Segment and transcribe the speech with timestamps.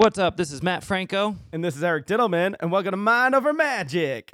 [0.00, 0.38] What's up?
[0.38, 1.36] This is Matt Franco.
[1.52, 4.30] And this is Eric Dittelman, and welcome to Mind Over Magic.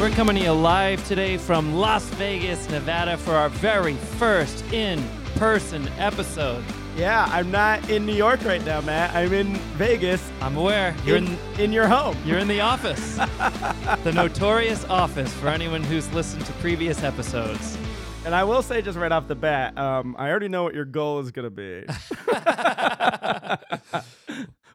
[0.00, 5.04] We're coming to you live today from Las Vegas, Nevada for our very first in
[5.34, 6.64] person episode.
[6.98, 9.14] Yeah, I'm not in New York right now, Matt.
[9.14, 10.32] I'm in Vegas.
[10.40, 12.16] I'm aware you're in, in, in your home.
[12.24, 13.14] you're in the office.
[14.02, 17.78] the notorious office for anyone who's listened to previous episodes.
[18.24, 20.84] And I will say, just right off the bat, um, I already know what your
[20.84, 21.84] goal is going to be,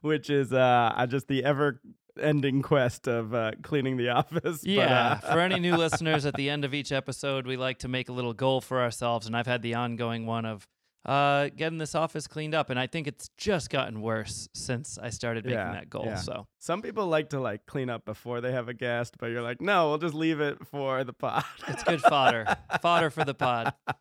[0.00, 1.78] which is uh, just the ever
[2.18, 4.62] ending quest of uh, cleaning the office.
[4.62, 7.80] But, Yeah, uh, for any new listeners, at the end of each episode, we like
[7.80, 10.66] to make a little goal for ourselves, and I've had the ongoing one of
[11.04, 15.10] uh, getting this office cleaned up, and I think it's just gotten worse since I
[15.10, 16.04] started making Yeah, that goal.
[16.06, 16.14] yeah.
[16.16, 19.42] So some people like to like clean up before they have a guest, but you're
[19.42, 21.44] like, no, we'll just leave it for the pod.
[21.68, 22.46] it's good fodder,
[22.80, 23.74] fodder for the pod.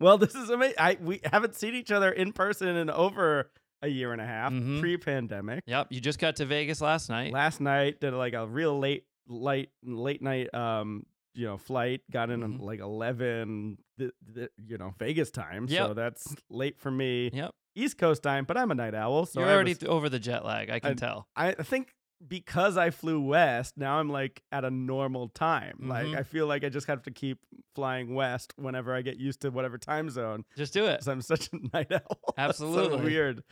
[0.00, 0.76] well, this is amazing.
[0.78, 3.50] I we haven't seen each other in person in over
[3.82, 4.80] a year and a half, Mhm.
[4.80, 5.62] pre-pandemic.
[5.66, 7.32] Yep, you just got to Vegas last night.
[7.32, 12.00] Last night did like a real late, late, late night, um, you know, flight.
[12.10, 12.60] Got in Mhm.
[12.60, 15.68] like eleven, th- th- you know, Vegas time.
[15.68, 17.30] So that's late for me.
[17.32, 20.18] Yep, East Coast time, but I'm a night owl, so you're already was- over the
[20.18, 20.70] jet lag.
[20.70, 21.28] I can I- tell.
[21.36, 21.94] I think
[22.26, 25.76] because I flew west, now I'm like at a normal time.
[25.82, 26.16] Like Mhm.
[26.16, 27.38] I feel like I just have to keep
[27.74, 30.44] flying west whenever I get used to whatever time zone.
[30.56, 30.92] Just do it.
[30.92, 32.18] Because I'm such a night owl.
[32.36, 33.04] That's so Absolutely.
[33.04, 33.42] weird.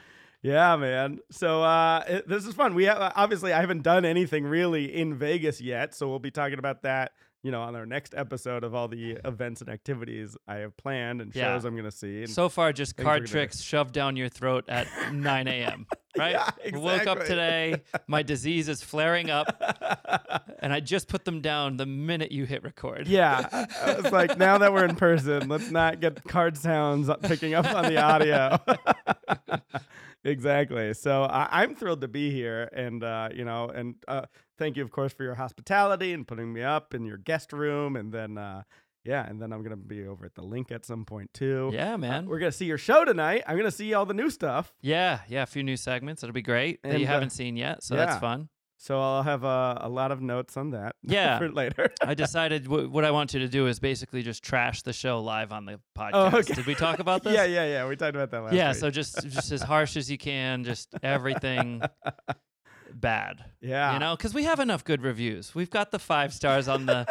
[0.42, 1.19] Yeah, man.
[1.30, 2.74] So uh, it, this is fun.
[2.74, 6.58] We have, obviously I haven't done anything really in Vegas yet, so we'll be talking
[6.58, 7.12] about that.
[7.45, 11.21] You know, on our next episode of all the events and activities I have planned
[11.21, 11.55] and Yeah.
[11.55, 12.19] shows I'm going to see.
[12.23, 15.87] And So far, just card we're gonna- tricks shoved down your throat at 9 a.m.
[16.15, 16.33] Right?
[16.33, 17.81] Yeah, I Woke up today.
[18.07, 19.47] My disease is flaring up,
[20.59, 23.09] and I just put them down the minute you hit record.
[23.09, 23.48] Yeah,
[23.83, 27.65] I was like, now that we're in person, let's not get card sounds picking up
[27.65, 28.59] on the audio.
[30.25, 30.95] Exactly.
[30.95, 34.27] So I I'm thrilled to be here, and uh, you know, and uh,
[34.58, 37.96] thank you, of course, for your hospitality and putting me up in your guest room,
[37.96, 38.63] and then uh,
[39.05, 41.70] yeah, and then I'm gonna be over at the LINQ at some point too.
[41.73, 42.27] Yeah, Uh, man.
[42.27, 43.42] we're gonna see your show tonight.
[43.48, 45.42] I'm gonna see all the new stuff, yeah, yeah.
[45.42, 46.23] A few new segments.
[46.23, 47.83] It'll be great that And, you uh, haven't seen yet.
[47.83, 48.48] So that's fun.
[48.83, 50.97] So I'll have uh, a lot of notes on that.
[51.05, 51.39] Yeah.
[51.39, 51.93] for later.
[52.03, 55.20] I decided w- what I want you to do is basically just trash the show
[55.20, 56.11] live on the podcast.
[56.15, 56.55] Oh, okay.
[56.55, 57.33] Did we talk about this?
[57.33, 57.87] yeah, yeah, yeah.
[57.89, 58.70] We talked about that last yeah.
[58.70, 58.79] week.
[58.79, 60.65] So just just as harsh as you can.
[60.65, 61.81] Just everything
[62.93, 63.45] bad.
[63.61, 65.55] yeah, You know, because we have enough good reviews.
[65.55, 67.07] We've got the five stars on the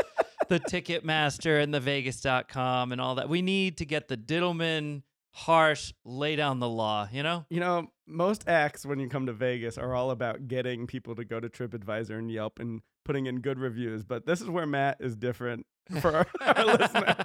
[0.50, 3.30] the Ticketmaster and the Vegas.com and all that.
[3.30, 7.08] We need to get the Dittelman harsh lay down the law.
[7.12, 7.46] You know.
[7.50, 11.26] You know, most acts when you come to Vegas are all about getting people to
[11.26, 14.04] go to TripAdvisor and Yelp and putting in good reviews.
[14.04, 15.66] But this is where Matt is different
[16.00, 17.16] for our, our listeners.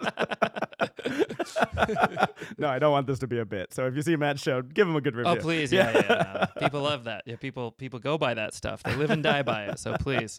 [2.58, 3.72] no, I don't want this to be a bit.
[3.72, 5.32] So if you see Matt's show, give him a good oh, review.
[5.32, 6.04] Oh please, yeah, yeah.
[6.08, 6.46] yeah.
[6.58, 7.22] People love that.
[7.26, 8.82] Yeah, people people go by that stuff.
[8.82, 9.78] They live and die by it.
[9.78, 10.38] So please.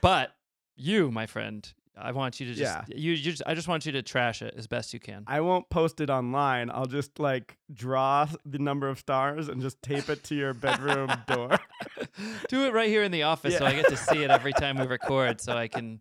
[0.00, 0.32] But
[0.76, 2.84] you, my friend, I want you to just Yeah.
[2.88, 5.24] you, you just, I just want you to trash it as best you can.
[5.26, 6.70] I won't post it online.
[6.70, 11.10] I'll just like draw the number of stars and just tape it to your bedroom
[11.26, 11.58] door.
[12.48, 14.78] Do it right here in the office so I get to see it every time
[14.78, 16.00] we record so I can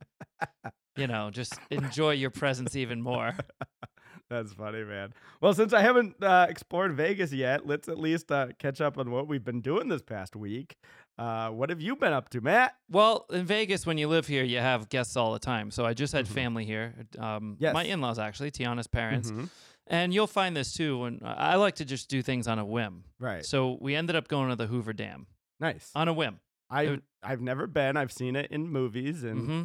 [0.97, 3.33] you know, just enjoy your presence even more.
[4.29, 5.13] That's funny, man.
[5.39, 9.11] Well, since I haven't uh, explored Vegas yet, let's at least uh, catch up on
[9.11, 10.77] what we've been doing this past week.
[11.17, 12.75] Uh, what have you been up to, Matt?
[12.89, 15.71] Well, in Vegas, when you live here, you have guests all the time.
[15.71, 16.29] So I just had Mhm.
[16.33, 16.93] family here.
[17.17, 17.73] Um, Yes.
[17.73, 19.31] My in laws, actually, Tiana's parents.
[19.31, 19.49] Mhm.
[19.87, 20.97] And you'll find this too.
[20.99, 23.05] When I like to just do things on a whim.
[23.19, 23.45] Right.
[23.45, 25.27] So we ended up going to the Hoover Dam
[25.59, 25.91] Nice.
[25.95, 26.39] on a whim.
[26.69, 27.95] I've I've never been.
[27.97, 29.63] I've seen it in movies and hmm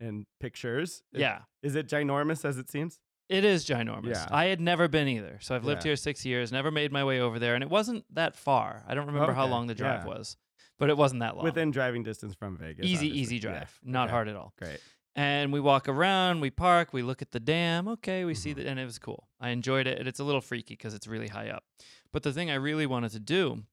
[0.00, 1.02] and pictures.
[1.12, 1.42] It- Yeah.
[1.62, 2.98] Is it ginormous as it seems?
[3.28, 4.14] It is ginormous.
[4.14, 4.26] Yeah.
[4.30, 5.38] I had never been either.
[5.40, 5.90] So I've lived Yeah.
[5.90, 7.54] here six years, never made my way over there.
[7.54, 8.84] And it wasn't that far.
[8.86, 10.06] I don't remember how long the drive yeah.
[10.08, 10.36] was,
[10.82, 11.44] but it wasn't that long.
[11.44, 12.84] Within driving distance from Vegas.
[12.84, 13.18] easy, obviously.
[13.20, 13.40] easy Yeah.
[13.42, 13.78] drive.
[13.84, 14.10] Not Okay.
[14.10, 14.52] hard at all.
[14.58, 14.80] Great.
[15.14, 17.86] And we walk around, we park, we look at the dam.
[17.86, 18.56] Okay, we see Mhm.
[18.56, 19.28] that, and it was cool.
[19.38, 19.98] I enjoyed it.
[19.98, 21.64] And it's a little freaky because it's really high up.
[22.12, 23.64] But the thing I really wanted to do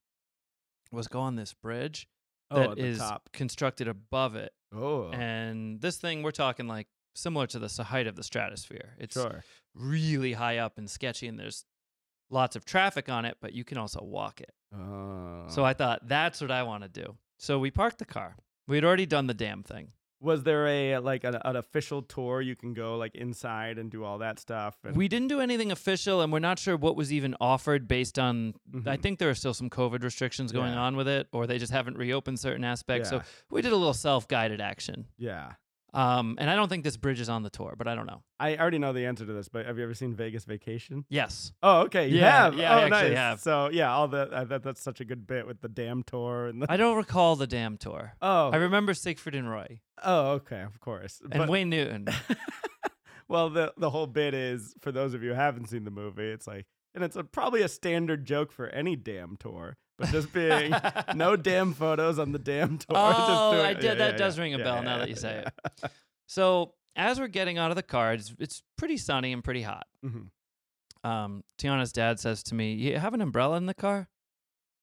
[0.91, 2.07] was go on this bridge
[2.51, 3.29] Oh, that at the is top.
[3.33, 4.53] constructed above it.
[4.71, 8.95] Oh, And this thing, we're talking like similar to the height of the stratosphere.
[8.99, 9.43] It's sure.
[9.73, 11.65] really high up and sketchy, and there's
[12.29, 14.53] lots of traffic on it, but you can also walk it.
[14.75, 15.45] Oh.
[15.47, 17.15] So I thought that's what I want to do.
[17.37, 18.35] So we parked the car.
[18.67, 19.91] We had already done the damn thing.
[20.21, 24.03] was there a like an, an official tour you can go like inside and do
[24.03, 24.75] all that stuff?
[24.83, 28.19] And, We didn't do anything official, and we're not sure what was even offered based
[28.19, 28.53] on.
[28.85, 29.01] I Mhm.
[29.01, 30.79] think there are still some COVID restrictions going Yeah.
[30.81, 33.09] on with it, or they just haven't reopened certain aspects.
[33.09, 35.07] So we did a little self guided action.
[35.17, 35.53] yeah.
[35.93, 38.21] Um, and I don't think this bridge is on the tour, but I don't know.
[38.39, 41.03] I already know the answer to this, but have you ever seen Vegas Vacation?
[41.09, 41.51] Yes.
[41.63, 42.07] Oh, okay.
[42.07, 42.55] You Yeah, have.
[42.55, 43.17] yeah, I oh, actually nice.
[43.17, 43.39] have.
[43.41, 46.45] So yeah, all the uh, that, that's such a good bit with the damn tour
[46.47, 46.71] and the.
[46.71, 48.13] I don't recall the damn tour.
[48.21, 48.49] oh.
[48.51, 50.61] I remember Siegfried and Roy oh, okay.
[50.61, 51.19] Of course.
[51.21, 52.07] and But- Wayne Newton.
[53.27, 56.29] well, the the whole bit is for those of you who haven't seen the movie,
[56.29, 56.65] it's like,
[56.95, 60.73] and it's a, probably a standard joke for any damn tour, but just being
[61.15, 62.77] no damn photos on the damn tour.
[62.79, 65.09] just Oh, doing- I did- yeah, that yeah, does ring a bell yeah, now that
[65.09, 65.43] you say
[65.83, 65.89] yeah.
[66.27, 69.85] So as we're getting out of the car, it's, it's pretty sunny and pretty hot.
[70.05, 70.27] Mhm.
[71.03, 74.09] Um, Tiana's dad says to me, "You have an umbrella in the car?"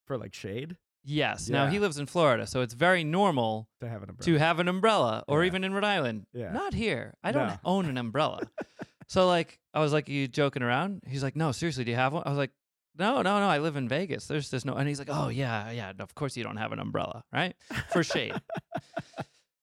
[0.07, 0.77] For like shade
[1.09, 1.49] Yes.
[1.49, 4.25] Now he lives in Florida, so it's very normal to have an umbrella.
[4.25, 5.47] to have an umbrella, or Yeah.
[5.47, 6.27] even in Rhode Island.
[6.33, 6.51] Yeah.
[6.53, 7.15] Not here.
[7.23, 7.59] I don't No.
[7.65, 8.41] own an umbrella.
[9.09, 11.97] so like, I was like, "Are "You joking around?" He's like, "No, seriously, do you
[11.97, 12.51] have one?" I was like,
[12.99, 13.49] "No, no, no.
[13.49, 14.27] I live in Vegas.
[14.27, 15.93] There's there's no." And he's like, "Oh yeah, yeah.
[15.99, 17.55] Of course you don't have an umbrella, right?
[17.93, 18.35] For shade."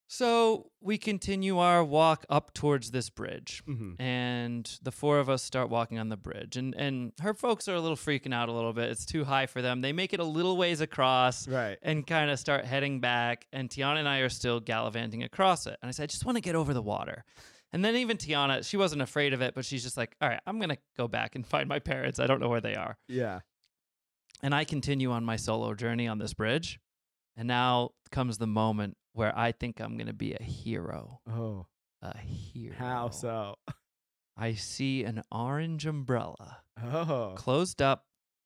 [0.07, 3.99] so we continue our walk up towards this bridge Mhm.
[3.99, 7.73] and the four of us start walking on the bridge and and her folks are
[7.73, 10.19] a little freaking out a little bit it's too high for them they make it
[10.19, 11.77] a little ways across Right.
[11.81, 15.77] and kind of start heading back and tiana and i are still gallivanting across it
[15.81, 17.23] and i said i just want to get over the water
[17.73, 20.39] and then even tiana she wasn't afraid of it but she's just like all right
[20.47, 23.39] i'm gonna go back and find my parents i don't know where they are Yeah.
[24.41, 26.79] and i continue on my solo journey on this bridge
[27.35, 31.65] and now comes the moment where i think i'm gonna be a hero Oh,
[32.01, 33.55] a hero how so?
[34.37, 38.05] I see an orange umbrella Oh, closed up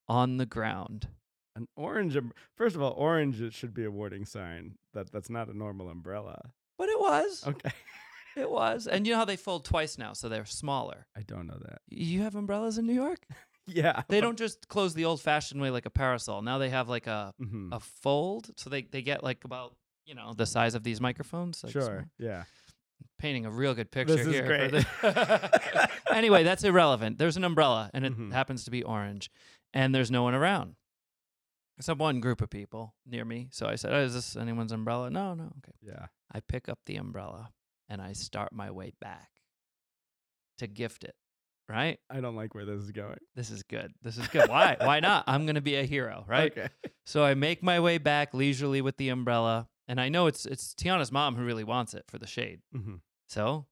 [0.09, 1.07] on the ground.
[1.55, 2.15] an orange.
[2.17, 5.89] Um- First of all, orange should be a warning sign that that's not a normal
[5.89, 6.51] umbrella.
[6.77, 7.43] But it was.
[7.47, 7.71] Okay.
[8.37, 8.87] It was.
[8.87, 11.07] And you know how they fold twice now, so they're smaller.
[11.15, 11.79] I don't know that.
[11.89, 13.19] You have umbrellas in New York?
[13.69, 14.03] Yeah.
[14.07, 16.41] They don't just close the old fashioned way like a parasol.
[16.41, 17.73] Now they have like a, Mhm.
[17.75, 18.49] a fold.
[18.55, 19.75] So they, they get like about,
[20.05, 21.61] you know, the size of these microphones.
[21.65, 22.05] Like Sure.
[22.17, 22.43] Yeah.
[23.19, 24.43] Painting a real good picture This is here.
[24.43, 24.71] for great.
[24.71, 27.17] the- anyway, that's irrelevant.
[27.17, 28.31] There's an umbrella and it Mhm.
[28.31, 29.29] happens to be orange
[29.73, 30.75] and there's no one around.
[31.77, 33.49] Except one group of people near me.
[33.51, 35.09] So I said, oh, is this anyone's umbrella?
[35.09, 35.51] No, no.
[35.57, 35.75] Okay.
[35.81, 36.05] Yeah.
[36.31, 37.49] I pick up the umbrella
[37.89, 39.29] and I start my way back
[40.59, 41.15] to gift it.
[41.69, 41.99] Right?
[42.09, 43.17] I don't like where this is going.
[43.35, 43.91] This is good.
[44.01, 44.49] This is good.
[44.49, 44.77] Why?
[44.81, 45.25] Why not?
[45.27, 46.49] I'm going to be a hero, right?
[46.49, 46.69] Okay.
[47.05, 50.73] So I make my way back leisurely with the umbrella, and I know it's it's
[50.73, 52.61] Tiana's mom who really wants it for the shade.
[52.71, 52.95] hmm
[53.27, 53.65] So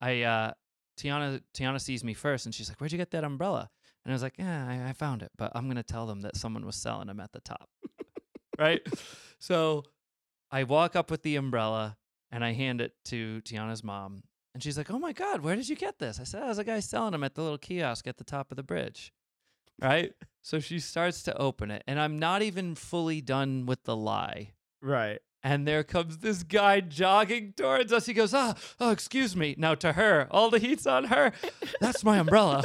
[0.00, 0.52] I uh
[0.98, 3.70] Tiana Tiana sees me first and she's like, Where'd you get that umbrella?
[4.04, 6.36] And I was like, Yeah, I, I found it, but I'm gonna tell them that
[6.36, 7.68] someone was selling them at the top.
[8.58, 8.80] right?
[9.38, 9.84] So
[10.50, 11.96] I walk up with the umbrella
[12.32, 14.24] and I hand it to Tiana's mom.
[14.54, 16.18] And she's like, Oh my God, where did you get this?
[16.18, 18.50] I said, oh, There's a guy selling them at the little kiosk at the top
[18.50, 19.12] of the bridge.
[19.80, 20.12] Right?
[20.42, 24.52] so she starts to open it, and I'm not even fully done with the lie.
[24.80, 25.20] Right.
[25.44, 28.06] And there comes this guy jogging towards us.
[28.06, 29.54] He goes, Ah, oh, excuse me.
[29.58, 31.32] Now to her, all the heat's on her.
[31.80, 32.64] That's my umbrella.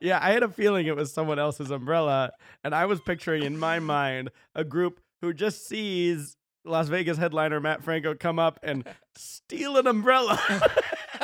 [0.00, 2.32] Yeah, I had a feeling it was someone else's umbrella,
[2.62, 7.60] and I was picturing in my mind a group who just sees Las Vegas headliner
[7.60, 8.84] Matt Franco come up and
[9.16, 10.40] steal an umbrella.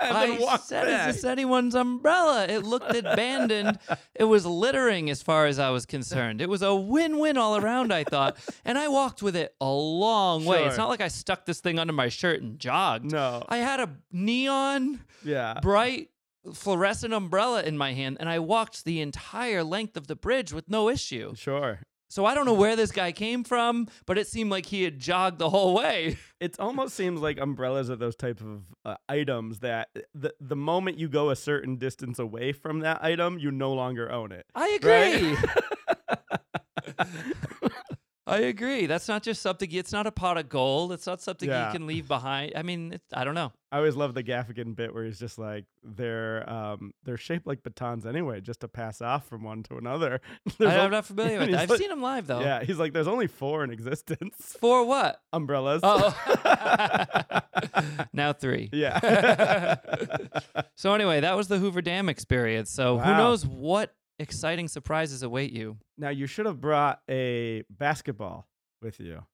[0.00, 1.08] and I then walk said, back.
[1.10, 2.46] Is this anyone's umbrella?
[2.46, 3.78] It looked abandoned.
[4.14, 6.40] it was littering as far as I was concerned.
[6.40, 8.36] It was a win win all around, I thought.
[8.64, 10.64] And I walked with it a long way.
[10.64, 13.10] It's not like I stuck this thing under my shirt and jogged.
[13.12, 13.44] No.
[13.48, 15.58] I had a neon Yeah.
[15.62, 16.10] bright
[16.52, 20.68] fluorescent umbrella in my hand and I walked the entire length of the bridge with
[20.68, 21.34] no issue.
[21.36, 21.80] Sure.
[22.12, 24.98] So I don't know where this guy came from, but it seemed like he had
[24.98, 26.18] jogged the whole way.
[26.42, 30.98] It almost seems like umbrellas are those type of uh, items that the the moment
[30.98, 34.44] you go a certain distance away from that item, you no longer own it.
[34.52, 35.36] I agree.
[35.36, 37.08] Right?
[38.24, 38.86] I agree.
[38.86, 39.68] That's not just something.
[39.72, 40.92] It's not a pot of gold.
[40.92, 41.66] It's not something Yeah.
[41.66, 42.52] you can leave behind.
[42.54, 43.52] I mean, I don't know.
[43.72, 47.62] I always love the Gaffigan bit where he's just like they're um they're shaped like
[47.64, 50.20] batons anyway, just to pass off from one to another.
[50.60, 51.60] I, am not familiar with that.
[51.62, 52.40] I've like- seen him live though.
[52.40, 54.56] Yeah, he's like there's only four in existence.
[54.60, 55.20] For what?
[55.32, 55.80] Umbrellas.
[55.82, 56.14] Oh,
[58.12, 58.68] now three.
[58.72, 59.76] yeah.
[60.76, 62.70] So anyway, that was the Hoover Dam experience.
[62.70, 68.46] So who knows what exciting surprises await you now you should have brought a basketball
[68.80, 69.24] with you.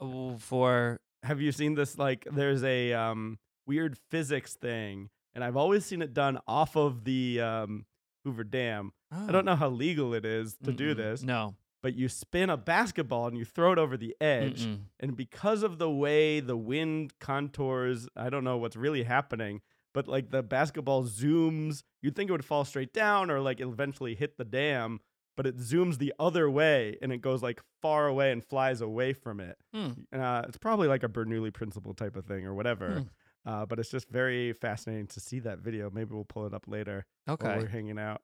[0.00, 5.56] Oh, for Have you seen this like there's a um weird physics thing and I've
[5.56, 7.86] always seen it done off of the um
[8.24, 8.92] Hoover Dam.
[9.12, 10.96] I don't know how legal it is to do Mm-mm.
[10.96, 11.54] this, No.
[11.82, 14.66] but you spin a basketball and you throw it over the edge.
[14.66, 14.80] Mm-mm.
[14.98, 19.60] And because of the way the wind contours, I don't know what's really happening,
[19.96, 24.14] but like the basketball zooms, you'd think it would fall straight down or like eventually
[24.14, 25.00] hit the dam.
[25.36, 29.12] but it zooms the other way and it goes like far away and flies away
[29.12, 29.56] from it.
[29.74, 29.90] Hmm.
[30.12, 32.88] Uh, it's probably like a Bernoulli principle type of thing or whatever.
[33.00, 33.50] Hmm.
[33.50, 35.88] Uh, but it's just very fascinating to see that video.
[35.90, 37.56] Maybe we'll pull it up later while Okay.
[37.58, 38.20] we're hanging out.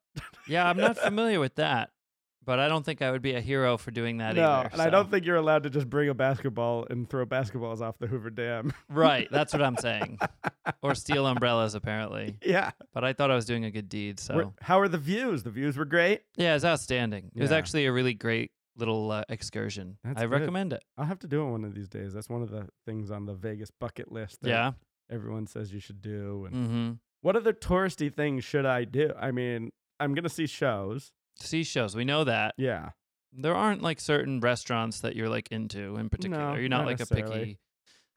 [0.49, 1.91] Yeah, I'm not familiar with that,
[2.45, 4.71] but I don't think I would be a hero for doing that no, either.
[4.73, 7.99] and I don't think you're allowed to just bring a basketball and throw basketballs off
[7.99, 8.73] the Hoover Dam.
[8.89, 10.19] Right, that's what I'm saying.
[10.83, 12.37] or steal umbrellas, apparently.
[12.45, 12.71] yeah.
[12.93, 15.43] But I thought I was doing a good deed, so how are the views?
[15.43, 16.23] The views were great.
[16.37, 17.31] yeah, it's outstanding.
[17.35, 19.99] It was actually a really great little uh, excursion.
[20.03, 20.31] That's I good.
[20.31, 20.83] recommend it.
[20.97, 22.13] I'll have to do it one of these days.
[22.15, 24.41] That's one of the things on the Vegas bucket list.
[24.43, 24.73] That Yeah.
[25.11, 26.47] Everyone says you should do.
[26.47, 26.91] And Mm-hmm.
[27.21, 29.13] what other touristy things should I do?
[29.21, 31.13] I mean, I'm gonna see shows.
[31.43, 31.95] See shows.
[31.97, 32.55] We know that.
[32.57, 32.91] Yeah.
[33.33, 36.53] There aren't like certain restaurants that you're like into in particular.
[36.53, 37.59] No, you're not, not like a picky.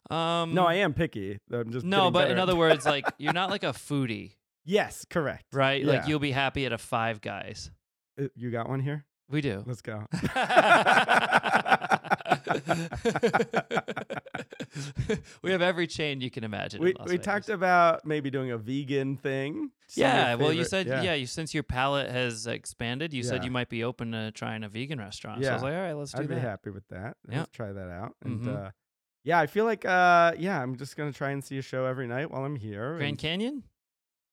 [0.10, 1.40] Um, No, I am picky.
[1.52, 5.46] I'm just No, but in other words, like you're not like a foodie, yes, correct.
[5.54, 5.84] right?
[5.84, 7.72] Like you'll be happy at a Five Guys.
[8.22, 9.06] Uh, You got one here?
[9.30, 9.64] We do.
[9.66, 10.06] Let's go.
[15.42, 16.82] we have every chain you can imagine.
[16.82, 19.72] we we talked about maybe doing a vegan thing.
[19.88, 21.14] Some Yeah, well, you said yeah.
[21.14, 24.70] You since your palate has expanded, you said you might be open to trying a
[24.70, 25.44] vegan restaurant.
[25.44, 27.18] So I was like, all right, let's do I'd be happy with that.
[27.30, 27.40] Yeah.
[27.40, 28.16] Let's try that out.
[28.24, 28.68] And Mhm.
[28.68, 28.72] uh,
[29.24, 32.08] yeah, I feel like uh, yeah, I'm just gonna try and see a show every
[32.08, 32.96] night while I'm here.
[32.98, 33.64] Grand and- Canyon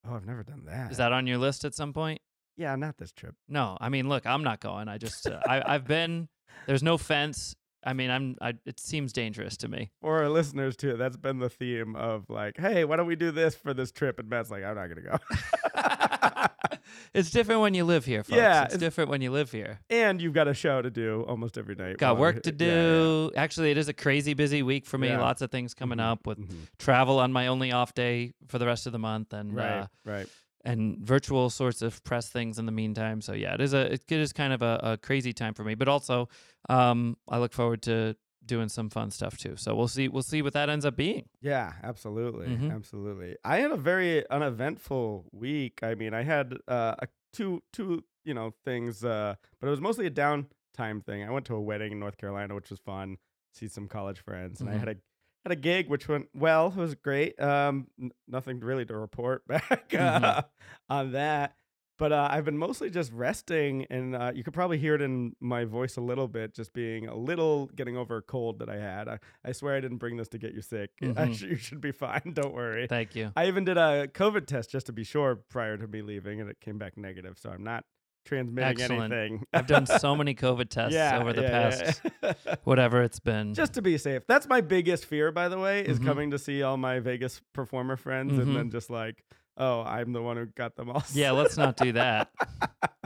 [0.09, 0.91] oh, I've never done that.
[0.91, 2.21] is that on your list at some point?
[2.57, 3.35] Yeah, not this trip.
[3.49, 4.89] No, I mean, look, I'm not going.
[4.89, 6.29] I just uh, I I've been.
[6.67, 7.57] There's no fence.
[7.85, 8.37] I mean, I'm.
[8.41, 9.91] I, it seems dangerous to me.
[10.01, 13.31] For our listeners too, that's been the theme of like, hey, why don't we do
[13.31, 14.19] this for this trip?
[14.21, 16.49] And Matt's like, I'm not gonna go.
[17.15, 18.37] it's different when you live here, folks.
[18.37, 19.81] Yeah, it's, it's- different when you live here.
[19.91, 21.99] and you've got a show to do almost every night.
[21.99, 22.83] Got work to you're- yeah, yeah.
[22.99, 23.31] do.
[23.37, 25.09] Actually, it is a crazy busy week for me.
[25.09, 25.21] Yeah.
[25.21, 26.69] Lots of things coming Mhm, up with mhm.
[26.79, 29.87] travel on my only off day for the rest of the month, and Right, uh,
[30.05, 30.27] right.
[30.65, 33.21] And virtual sorts of press things in the meantime.
[33.21, 35.75] So yeah, it is a it is kind of a, a crazy time for me,
[35.75, 36.29] but also
[36.69, 39.57] um, I look forward to doing some fun stuff too.
[39.57, 41.29] So we'll see we'll see what that ends up being.
[41.41, 42.73] Yeah, absolutely, Mhm.
[42.75, 43.37] absolutely.
[43.45, 45.81] I had a very uneventful week.
[45.83, 49.81] I mean, I had uh, a, two two you know things, uh, but it was
[49.81, 51.23] mostly a downtime thing.
[51.25, 53.17] I went to a wedding in North Carolina, which was fun.
[53.55, 54.79] See some college friends, and I Mhm.
[54.79, 54.97] had a
[55.45, 56.69] had a gig which went well.
[56.69, 57.41] It was great.
[57.41, 60.43] Um, n- nothing really to report back uh,
[60.89, 61.55] on that.
[61.99, 65.37] But uh, I've been mostly just resting, and uh, you could probably hear it in
[65.41, 68.77] my voice a little bit, just being a little getting over a cold that I
[68.77, 69.09] had.
[69.09, 70.91] I, I swear I didn't bring this to get you sick.
[71.03, 71.35] I Mhm.
[71.37, 72.33] sh- you should be fine.
[72.35, 72.89] Don't worry.
[72.89, 73.31] Thank you.
[73.37, 76.51] I even did a COVID test just to be sure prior to me leaving, and
[76.51, 77.39] it came back negative.
[77.39, 77.85] So I'm not
[78.25, 79.13] transmitting Excellent.
[79.13, 79.45] anything.
[79.53, 82.55] I've done so many COVID tests yeah, over the yeah, past yeah.
[82.65, 83.55] whatever it's been.
[83.55, 84.23] just to be safe.
[84.27, 86.05] That's my biggest fear, by the way, is Mhm.
[86.07, 88.43] coming to see all my Vegas performer friends Mhm.
[88.43, 89.23] and then just like,
[89.57, 91.03] oh, I'm the one who got them all.
[91.13, 92.31] yeah, let's not do that.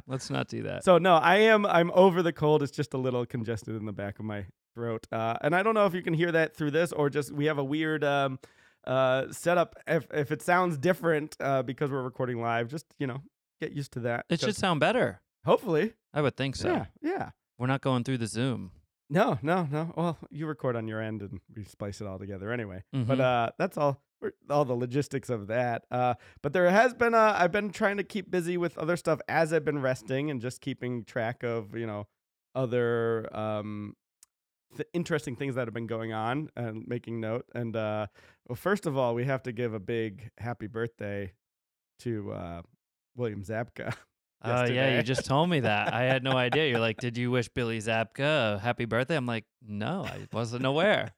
[0.06, 0.84] let's not do that.
[0.84, 1.66] So no, I am.
[1.66, 2.62] I'm over the cold.
[2.62, 5.74] It's just a little congested in the back of my throat, uh, and I don't
[5.74, 8.38] know if you can hear that through this or just we have a weird um,
[8.86, 9.74] uh, setup.
[9.86, 13.22] If if it sounds different uh, because we're recording live, just you know,
[13.60, 14.26] get used to that.
[14.28, 15.20] It should sound better.
[15.44, 15.94] hopefully.
[16.12, 16.68] I would think so.
[16.72, 17.30] Yeah, yeah.
[17.58, 18.72] We're not going through the Zoom.
[19.08, 19.92] No, no, no.
[19.96, 22.82] Well, you record on your end and we splice it all together anyway.
[22.92, 23.20] But Mhm.
[23.20, 24.02] uh, that's all
[24.50, 25.84] all the logistics of that.
[25.90, 27.14] Uh, but there has been.
[27.14, 30.40] Uh, I've been trying to keep busy with other stuff as I've been resting and
[30.40, 32.08] just keeping track of you know
[32.54, 33.94] other um,
[34.76, 37.44] th- interesting things that have been going on and making note.
[37.54, 38.06] And uh,
[38.48, 41.32] well, first of all, we have to give a big happy birthday
[42.00, 42.62] to uh,
[43.16, 43.94] William Zabka.
[44.42, 45.92] Uh, yeah, you just told me that.
[45.94, 46.68] I had no idea.
[46.68, 49.16] You're like, did you wish Billy Zabka a happy birthday?
[49.16, 51.10] I'm like, no, I wasn't aware.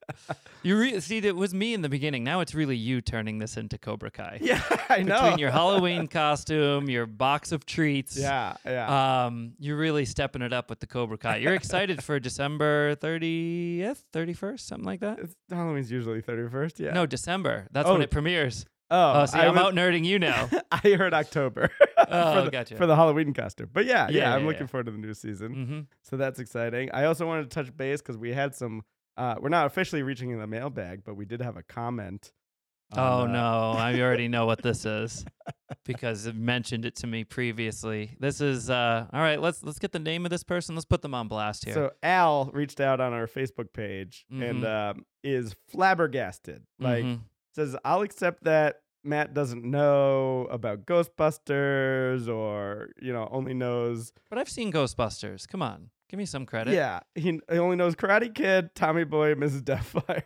[0.62, 2.23] You re- see, it was me in the beginning.
[2.25, 4.38] Now it's really you turning this into Cobra Kai.
[4.40, 5.21] yeah, I know.
[5.23, 8.17] Between your Halloween costume, your box of treats.
[8.17, 9.25] yeah, yeah.
[9.26, 11.38] Um, you're really stepping it up with the Cobra Kai.
[11.38, 15.19] You're excited for December 30th, 31st, something like that?
[15.19, 16.78] It's, Halloween's usually thirty first.
[16.81, 16.93] Yeah.
[16.93, 17.67] No, December.
[17.73, 18.05] That's when Oh.
[18.05, 18.64] it premieres.
[18.90, 20.49] Oh, Oh, see, I I'm was- out nerding you now.
[20.73, 21.71] I heard October.
[22.11, 22.76] Oh, for the, gotcha.
[22.76, 23.68] For the Halloween costume.
[23.71, 24.66] But yeah, yeah, Yeah, I'm yeah, looking yeah.
[24.68, 25.52] forward to the new season.
[25.52, 26.90] hmm So that's exciting.
[26.95, 28.83] I also wanted to touch base because we had some.
[29.18, 32.33] Uh, we're not officially reaching in the mailbag, but we did have a comment.
[32.97, 35.26] Oh on, uh, no, I already know what this is
[35.85, 38.16] because it mentioned it to me previously.
[38.21, 40.75] This is uh all right, let's let's get the name of this person.
[40.76, 41.75] Let's put them on blast here.
[41.75, 44.90] So Al reached out on our Facebook page and Mhm.
[44.92, 46.62] um, is flabbergasted.
[46.78, 47.21] Like Mhm.
[47.58, 54.38] Says, I'll accept that Matt doesn't know about Ghostbusters or you know only knows But
[54.38, 55.46] I've seen Ghostbusters.
[55.48, 55.90] Come on.
[56.10, 56.72] Give me some credit.
[56.74, 59.62] Yeah, he, he only knows Karate Kid, Tommy Boy, Mrs.
[59.62, 60.22] Doubtfire.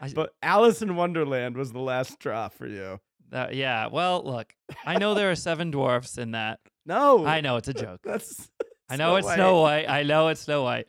[0.00, 3.00] I- but Alice in Wonderland was the last straw for you.
[3.30, 3.88] That- yeah.
[3.88, 4.54] Well, look,
[4.86, 6.60] I know there are seven dwarfs in that.
[6.86, 8.00] No, I know it's a joke.
[8.04, 8.50] That's
[8.90, 9.88] I know it's Snow White.
[9.88, 10.86] I know it's Snow White.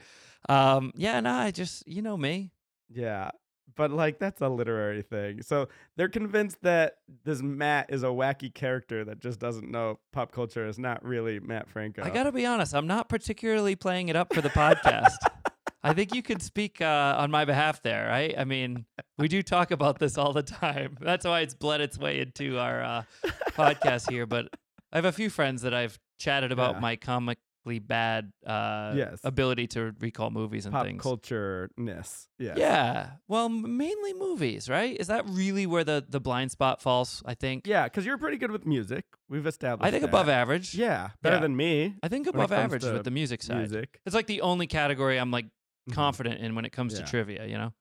[0.49, 2.51] Um, yeah, no, I just you know me.
[2.89, 3.31] Yeah.
[3.75, 5.41] But like that's a literary thing.
[5.41, 5.67] So
[5.97, 10.65] they're convinced that this Matt is a wacky character that just doesn't know pop culture
[10.67, 12.03] is not really Matt Franco.
[12.03, 15.17] I gotta be honest, I'm not particularly playing it up for the podcast.
[15.83, 18.33] I think you could speak uh, on my behalf there, right?
[18.35, 18.85] I mean,
[19.19, 20.97] we do talk about this all the time.
[21.01, 23.03] That's why it's bled its way into our uh,
[23.51, 24.25] podcast here.
[24.25, 24.47] But
[24.91, 26.79] I have a few friends that I've chatted about Yeah.
[26.79, 27.41] my comically
[27.79, 29.19] bad uh, Yes.
[29.23, 31.01] ability to recall movies and pop things.
[31.01, 32.27] culture ness.
[32.37, 32.57] Yes.
[32.57, 33.11] Yeah.
[33.27, 34.95] Well, mainly movies, right?
[34.99, 37.23] Is that really where the, the blind spot falls?
[37.25, 37.65] I think.
[37.67, 39.05] Yeah, because you're pretty good with music.
[39.29, 39.87] We've established.
[39.87, 40.09] I think that.
[40.09, 40.75] above average.
[40.75, 41.41] Yeah, better Yeah.
[41.41, 41.95] than me.
[42.03, 43.57] I think above average with the music side.
[43.57, 43.99] Music.
[44.05, 45.45] It's like the only category I'm like
[45.89, 45.93] Mhm.
[45.93, 47.01] confident in when it comes Yeah.
[47.05, 47.73] to trivia, you know?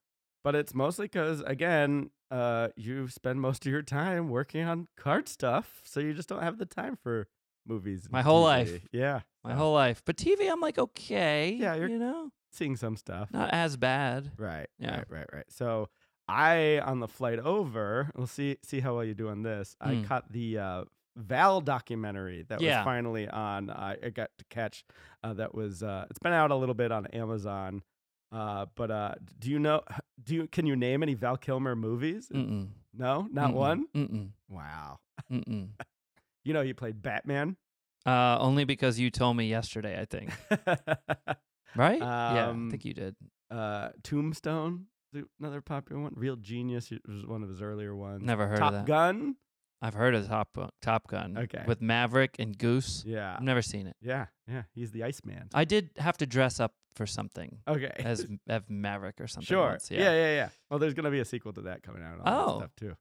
[0.42, 5.26] But it's mostly because, again, uh, you spend most of your time working on card
[5.28, 7.28] stuff, so you just don't have the time for
[7.66, 8.06] movies.
[8.10, 8.44] My whole TV.
[8.44, 8.88] life.
[8.92, 9.20] Yeah.
[9.42, 10.02] My whole life.
[10.04, 11.56] But TV, I'm like, okay.
[11.58, 13.30] Yeah, you're- you know, seeing some stuff.
[13.32, 14.32] not as bad.
[14.38, 14.68] Right.
[14.78, 14.96] Yeah.
[14.96, 15.04] Right.
[15.10, 15.26] Right.
[15.32, 15.44] Right.
[15.50, 15.88] So
[16.28, 19.76] I on the flight over, we'll see see how well you do on this.
[19.80, 20.06] I Mm.
[20.06, 20.84] caught the uh,
[21.16, 22.78] Val documentary that Yeah.
[22.78, 23.70] was finally on.
[23.70, 24.84] I I got to catch.
[25.22, 25.82] Uh, that was.
[25.82, 27.82] Uh, it's been out a little bit on Amazon.
[28.32, 29.82] Uh, but uh, do you know?
[30.22, 32.28] Do you can you name any Val Kilmer movies?
[32.34, 32.68] Mm-mm.
[32.94, 33.54] No, not Mm-mm.
[33.54, 33.86] one.
[33.94, 34.30] Mm-mm.
[34.48, 34.98] Wow.
[36.44, 37.56] You know, he played Batman.
[38.06, 40.30] Uh, only because you told me yesterday, I think.
[41.76, 41.98] Right?
[41.98, 43.16] yeah, I Um, think you did.
[43.50, 44.86] uh, Tombstone,
[45.40, 46.12] another popular one.
[46.14, 48.22] Real Genius it was one of his earlier ones.
[48.22, 48.78] Never heard Top of that.
[48.80, 49.36] Top Gun.
[49.82, 51.36] I've heard of Top Gun- Top Gun.
[51.36, 51.64] Okay.
[51.66, 53.02] With Maverick and Goose.
[53.04, 53.34] Yeah.
[53.36, 53.96] I've never seen it.
[54.00, 54.26] Yeah.
[54.46, 54.62] Yeah.
[54.72, 55.48] He's the Iceman.
[55.52, 57.90] I did have to dress up for something Okay.
[57.98, 59.46] as as Maverick or something.
[59.46, 59.70] sure.
[59.70, 59.98] once, yeah.
[59.98, 60.12] yeah.
[60.12, 60.34] yeah.
[60.36, 60.48] Yeah.
[60.70, 62.18] Well, there's gonna be a sequel to that coming out.
[62.18, 62.52] And all Oh.
[62.52, 62.94] that stuff too.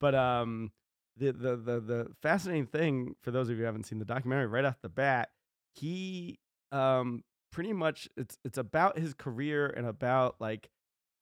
[0.00, 0.72] But um,
[1.16, 4.46] the, the the the fascinating thing for those of you who haven't seen the documentary,
[4.46, 5.30] right off the bat,
[5.74, 6.38] he
[6.72, 10.68] um pretty much it's it's about his career and about like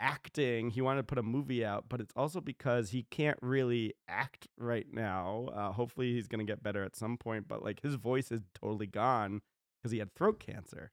[0.01, 0.71] acting.
[0.71, 4.49] He wanted to put a movie out, but it's also because he can't really act
[4.59, 5.49] right now.
[5.55, 7.47] Uh, hopefully, he's gonna get better at some point.
[7.49, 9.43] But like his voice is totally gone
[9.83, 10.91] because he had throat cancer.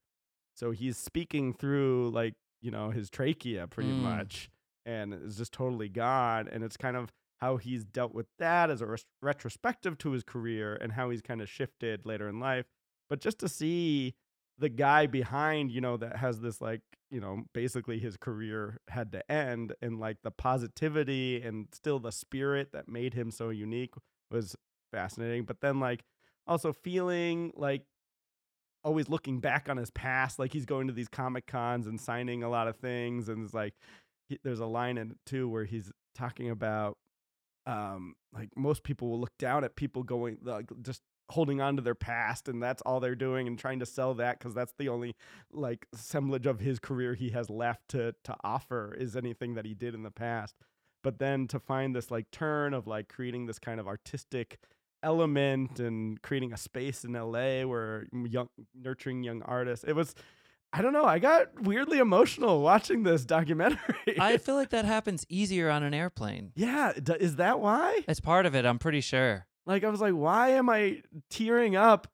[0.55, 3.97] So he's speaking through like you know his trachea pretty Mm.
[4.01, 4.49] much,
[4.85, 6.47] and it's just totally gone.
[6.47, 7.11] And it's kind of
[7.41, 11.21] how he's dealt with that as a res- retrospective to his career and how he's
[11.21, 12.65] kind of shifted later in life.
[13.09, 14.15] But just to see
[14.57, 19.11] the guy behind, you know, that has this like, you know, basically his career had
[19.13, 23.95] to end and like the positivity and still the spirit that made him so unique
[24.29, 24.55] was
[24.91, 25.43] fascinating.
[25.43, 26.03] But then like
[26.45, 27.83] also feeling like
[28.83, 32.43] always looking back on his past, like he's going to these comic cons and signing
[32.43, 33.73] a lot of things, and it's like
[34.29, 36.97] he, there's a line in it too where he's talking about
[37.65, 41.81] um like most people will look down at people going like just holding on to
[41.81, 44.89] their past and that's all they're doing and trying to sell that because that's the
[44.89, 45.15] only
[45.51, 49.73] like assemblage of his career he has left to to offer is anything that he
[49.73, 50.55] did in the past
[51.03, 54.59] but then to find this like turn of like creating this kind of artistic
[55.03, 59.85] element and creating a space in LA where young nurturing young artists.
[59.87, 60.15] It was
[60.73, 64.17] I don't know, I got weirdly emotional watching this documentary.
[64.19, 66.51] I feel like that happens easier on an airplane.
[66.55, 68.01] yeah, d- is that why?
[68.07, 69.47] It's part of it, I'm pretty sure.
[69.65, 72.07] Like I was like, why am I tearing up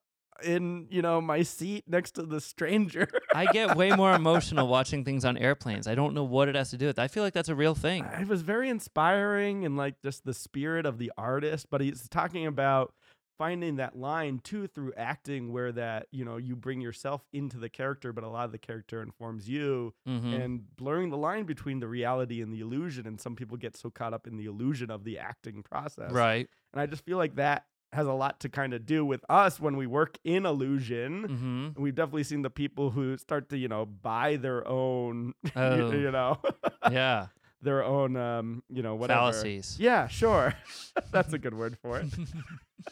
[0.43, 3.07] in, you know, my seat next to the stranger?
[3.33, 5.87] I get way more emotional watching things on airplanes.
[5.87, 6.99] I don't know what it has to do with.
[6.99, 8.05] I feel like that's a real thing.
[8.19, 12.45] it was very inspiring and like just the spirit of the artist but he's talking
[12.47, 12.93] about
[13.37, 17.69] finding that line too through acting where that you know you bring yourself into the
[17.69, 20.43] character but a lot of the character informs you Mhm.
[20.43, 23.89] and blurring the line between the reality and the illusion and some people get so
[23.89, 26.47] caught up in the illusion of the acting process Right.
[26.73, 29.59] and i just feel like that has a lot to kind of do with us
[29.61, 31.81] when we work in illusion Mm-hmm.
[31.81, 35.91] we've definitely seen the people who start to you know buy their own you- Oh.
[35.91, 36.41] you know
[36.91, 37.27] Yeah.
[37.61, 39.77] their own um you know whatever Fallacies.
[39.79, 40.53] yeah sure
[41.11, 42.07] that's a good word for it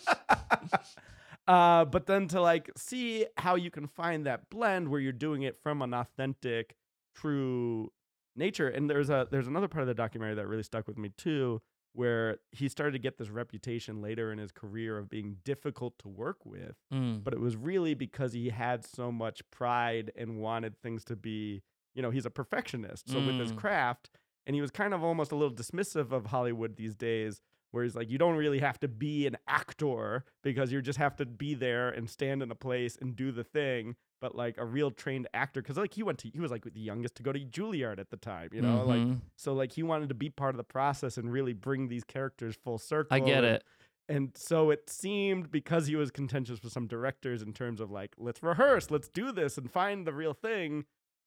[1.48, 5.44] uh but then to like see how you can find that blend where you're doing
[5.44, 6.76] it from an authentic
[7.16, 7.92] true
[8.36, 11.10] nature and there's a there's another part of the documentary that really stuck with me
[11.18, 11.62] too
[11.94, 16.08] where he started to get this reputation later in his career of being difficult to
[16.08, 17.24] work with Mm.
[17.24, 21.62] but it was really because he had so much pride and wanted things to be,
[21.96, 23.10] you know, he's a perfectionist.
[23.10, 23.56] So with his Mm.
[23.58, 24.10] craft,
[24.46, 27.96] and he was kind of almost a little dismissive of Hollywood these days, where he's
[27.96, 31.54] like, you don't really have to be an actor because you just have to be
[31.54, 33.96] there and stand in a place and do the thing.
[34.22, 36.80] But like a real trained actor, because like he went to, he was like the
[36.80, 39.22] youngest to go to Juilliard at the time, you know, like Mhm.
[39.36, 42.56] so like he wanted to be part of the process and really bring these characters
[42.56, 43.14] full circle.
[43.16, 43.64] I get and- it.
[44.08, 48.16] and so it seemed because he was contentious with some directors in terms of like,
[48.18, 50.86] let's rehearse, let's do this and find the real thing.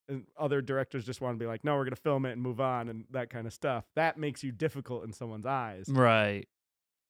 [0.08, 2.40] And other directors just want to be like, no, we're going to film it and
[2.40, 3.84] move on and that kind of stuff.
[3.94, 5.86] That makes you difficult in someone's eyes.
[5.88, 6.48] Right.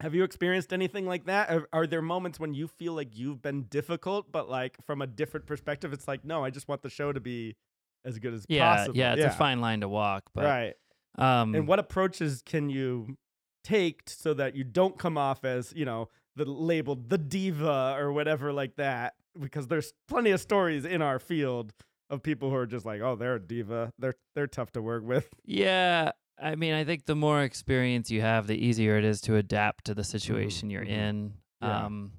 [0.00, 1.50] Have you experienced anything like that?
[1.50, 5.06] Are, are there moments when you feel like you've been difficult, but like from a
[5.06, 7.56] different perspective, it's like, no, I just want the show to be
[8.04, 8.74] as good as Yeah.
[8.76, 8.96] possible.
[8.96, 9.14] Yeah.
[9.14, 10.74] It's a fine line to walk, but right.
[11.18, 13.16] um, and what approaches can you
[13.64, 17.96] take t- so that you don't come off as you know the labeled the diva
[17.98, 21.72] or whatever like that because there's plenty of stories in our field
[22.10, 25.04] of people who are just like oh they're a diva they're they're tough to work
[25.04, 29.20] with Yeah, I mean, I think the more experience you have, the easier it is
[29.22, 30.88] to adapt to the situation you're mhm.
[30.88, 31.32] in.
[31.60, 31.86] Yeah.
[31.86, 32.12] Um,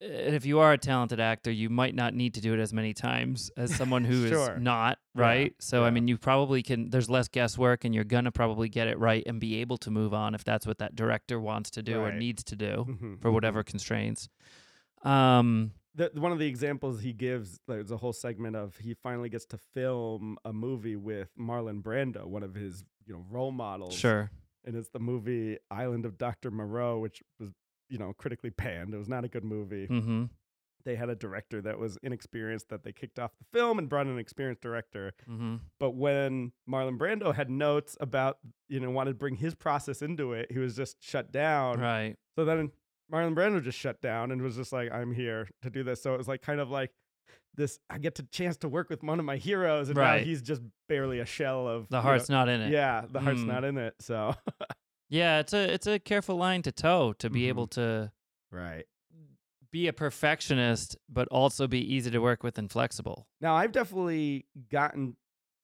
[0.00, 2.72] and if you are a talented actor, you might not need to do it as
[2.72, 4.56] many times as someone who is Sure.
[4.58, 5.54] not, Yeah, right?
[5.58, 8.86] So, I mean, you probably can, there's less guesswork and you're going to probably get
[8.86, 11.82] it right and be able to move on if that's what that director wants to
[11.82, 14.28] do or needs to do Mhm, for whatever constraints.
[15.02, 19.28] Um, the, one of the examples he gives there's a whole segment of he finally
[19.28, 23.94] gets to film a movie with Marlon Brando one of his you know role models
[23.94, 24.30] sure.
[24.64, 26.50] and it's the movie Island of Dr.
[26.50, 27.50] Moreau which was
[27.90, 30.24] you know critically panned it was not a good movie Mm-hmm.
[30.84, 34.06] they had a director that was inexperienced that they kicked off the film and brought
[34.06, 35.12] in an experienced director.
[35.28, 35.56] Mm-hmm.
[35.80, 40.32] But when Marlon Brando had notes about, you know, wanted to bring his process into
[40.32, 41.78] it, he was just shut down.
[41.80, 42.14] Right.
[42.36, 42.70] So then
[43.12, 46.02] Marlon Brando just shut down and was just like, I'm here to do this.
[46.02, 46.90] So it was like kind of like
[47.54, 50.42] this I get to chance to work with one of my heroes and now he's
[50.42, 52.70] just barely a shell of The you heart's know- not in it.
[52.72, 53.46] Yeah, the heart's Mm.
[53.46, 53.94] not in it.
[54.00, 54.34] So
[55.08, 57.48] Yeah, it's a it's a careful line to toe to be Mhm.
[57.48, 58.12] able to
[58.50, 58.84] Right.
[59.72, 63.26] be a perfectionist, but also be easy to work with and flexible.
[63.40, 65.16] Now I've definitely gotten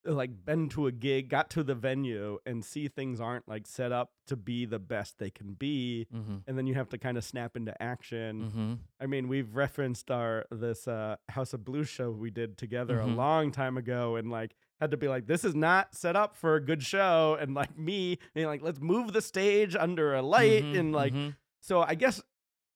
[0.07, 3.91] like been to a gig, got to the venue and see things aren't like set
[3.93, 6.37] up to be the best they can be Mm-hmm.
[6.47, 8.43] and then you have to kind of snap into action.
[8.43, 8.73] Mm-hmm.
[9.01, 13.13] I mean, we've referenced our this uh House of Blues show we did together Mhm.
[13.13, 16.37] a long time ago and like had to be like this is not set up
[16.37, 20.21] for a good show and like me being like let's move the stage under a
[20.23, 21.35] light Mhm, and like mhm.
[21.63, 22.21] so I guess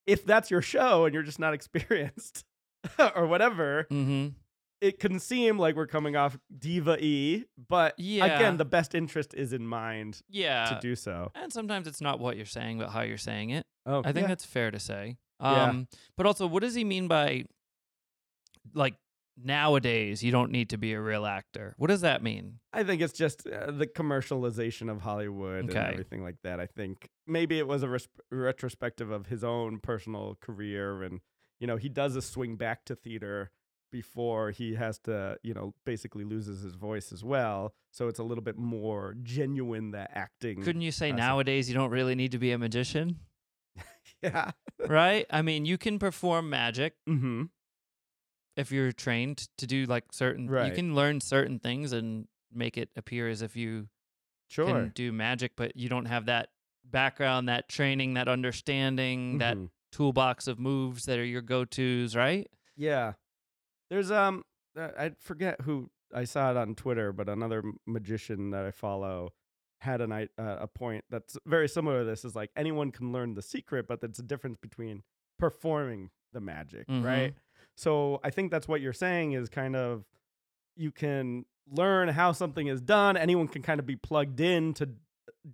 [0.07, 2.45] if that's your show and you're just not experienced
[3.15, 4.35] or whatever, Mhm.
[4.81, 8.25] It can seem like we're coming off diva e, but Yeah.
[8.27, 11.31] again, the best interest is in mind yeah, to do so.
[11.35, 13.67] and sometimes it's not what you're saying, but how you're saying it.
[13.87, 14.29] Oh, I think yeah.
[14.29, 15.17] that's fair to say.
[15.41, 15.65] Yeah.
[15.65, 17.45] Um, but also, what does he mean by
[18.75, 18.95] like
[19.43, 21.75] nowadays you don't need to be a real actor?
[21.79, 22.59] What does that mean?
[22.73, 25.79] I think it's just uh, the commercialization of Hollywood Okay.
[25.79, 26.61] and everything like that.
[26.61, 31.21] I think maybe it was a res- retrospective of his own personal career, and
[31.61, 33.51] you know, he does a swing back to theater
[33.91, 37.75] before he has to, you know, basically loses his voice as well.
[37.93, 40.63] So it's a little bit more genuine that acting.
[40.63, 41.27] Couldn't you say process.
[41.27, 43.21] nowadays you don't really need to be a magician,
[44.23, 44.51] yeah.
[44.87, 45.27] right?
[45.31, 47.45] I mean, you can perform magic mm-hmm.
[48.57, 50.45] if you're trained to do like certain.
[50.45, 53.89] You can learn certain things and make it appear as if you
[54.51, 54.67] Sure.
[54.67, 56.49] can do magic, but you don't have that
[56.83, 59.69] background, that training, that understanding, that Mhm.
[59.93, 62.51] toolbox of moves that are your go-tos, right?
[62.75, 63.13] Yeah.
[63.91, 64.45] There's um
[64.79, 69.33] uh, I forget who I saw it on Twitter, but another magician that I follow
[69.81, 73.35] had an uh, a point that's very similar to this is like anyone can learn
[73.35, 75.03] the secret, but there's a difference between
[75.39, 77.05] performing the magic, Mhm.
[77.05, 77.35] right?
[77.77, 80.05] So I think that's what you're saying is kind of
[80.77, 83.17] you can learn how something is done.
[83.17, 84.91] Anyone can kind of be plugged in to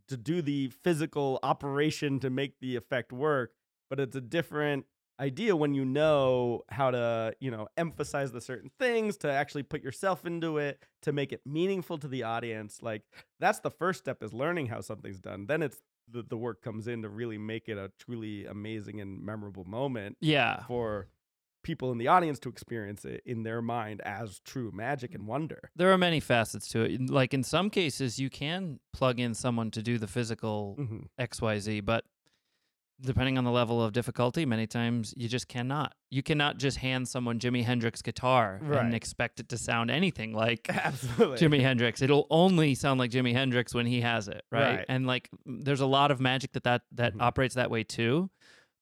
[0.08, 3.52] to do the physical operation to make the effect work,
[3.90, 4.86] but it's a different
[5.20, 9.82] idea when you know how to, you know, emphasize the certain things, to actually put
[9.82, 12.80] yourself into it, to make it meaningful to the audience.
[12.82, 13.02] Like
[13.40, 15.46] that's the first step is learning how something's done.
[15.46, 15.78] Then it's
[16.10, 20.16] the, the work comes in to really make it a truly amazing and memorable moment
[20.20, 20.62] Yeah.
[20.66, 21.08] for
[21.62, 25.70] people in the audience to experience it in their mind as true magic and wonder.
[25.74, 27.08] There are many facets to it.
[27.08, 31.04] Like in some cases, you can plug in someone to do the physical Mm-hmm.
[31.18, 32.04] XYZ, but
[33.00, 35.94] depending on the level of difficulty, many times you just cannot.
[36.10, 38.84] You cannot just hand someone Jimi Hendrix guitar Right.
[38.84, 41.38] and expect it to sound anything like Absolutely.
[41.38, 42.00] Jimi Hendrix.
[42.02, 44.76] It'll only sound like Jimi Hendrix when he has it, right?
[44.76, 44.84] Right.
[44.88, 47.20] And like there's a lot of magic that that, that Mhm.
[47.22, 48.30] operates that way too.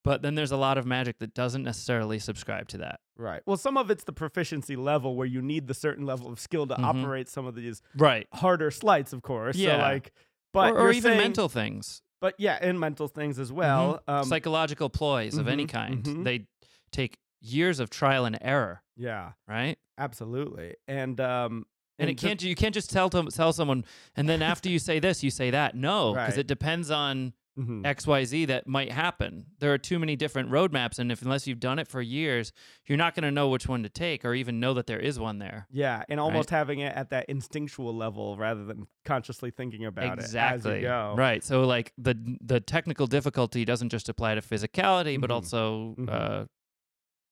[0.05, 2.98] But then there's a lot of magic that doesn't necessarily subscribe to that.
[3.16, 3.40] Right.
[3.46, 6.66] Well, some of it's the proficiency level where you need the certain level of skill
[6.66, 6.83] to Mhm.
[6.85, 8.27] operate some of these Right.
[8.33, 9.57] harder sleights, of course.
[9.57, 9.77] Yeah.
[9.77, 10.12] So like,
[10.53, 12.03] but or, or even saying- mental things.
[12.23, 14.01] But yeah, and mental things as well.
[14.09, 16.03] Um, psychological ploys of any mhm, kind.
[16.05, 16.25] mhm.
[16.25, 16.47] They
[16.93, 19.77] take years of trial and error, yeah, right?
[19.99, 20.77] absolutely.
[20.89, 21.67] And um,
[21.99, 23.85] And it can't you can't just tell to, tell someone
[24.17, 25.75] and then after you say this you say that.
[25.75, 26.39] No, because Right.
[26.39, 27.85] it depends on Mhm.
[27.85, 29.47] XYZ that might happen.
[29.59, 30.99] There are too many different roadmaps.
[30.99, 32.53] And if unless you've done it for years,
[32.87, 35.19] you're not going to know which one to take or even know that there is
[35.19, 35.67] one there.
[35.71, 40.25] Yeah, and almost having it at that instinctual level rather than consciously thinking about it
[40.25, 40.85] exactly.
[40.87, 41.45] Right.
[41.45, 45.35] So like the the technical difficulty doesn't just apply to physicality, but Mhm.
[45.35, 46.09] also Mhm.
[46.09, 46.47] uh,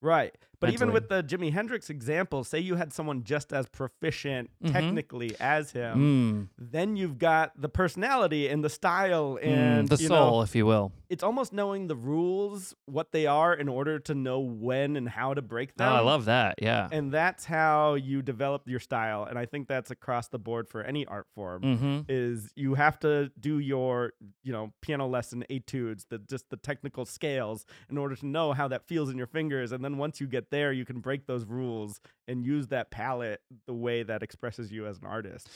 [0.02, 0.34] Right.
[0.60, 4.72] But even with the Jimi Hendrix example, say you had someone just as proficient Mhm.
[4.72, 9.96] technically as him, mm, then you've got the personality and the style mm, and the
[9.96, 10.92] you soul, know, if you will.
[11.08, 15.32] it's almost knowing the rules, what they are in order to know when and how
[15.34, 15.92] to break Oh, them.
[15.94, 16.56] I love that.
[16.62, 16.88] Yeah.
[16.92, 20.82] and that's how you develop your style and I think that's across the board for
[20.82, 21.62] any art form.
[21.62, 22.00] mm-hmm.
[22.08, 27.04] is you have to do your you know piano lesson etudes the just the technical
[27.06, 30.26] scales in order to know how that feels in your fingers and then once you
[30.26, 34.70] get there you can break those rules and use that palette the way that expresses
[34.70, 35.48] you as an artist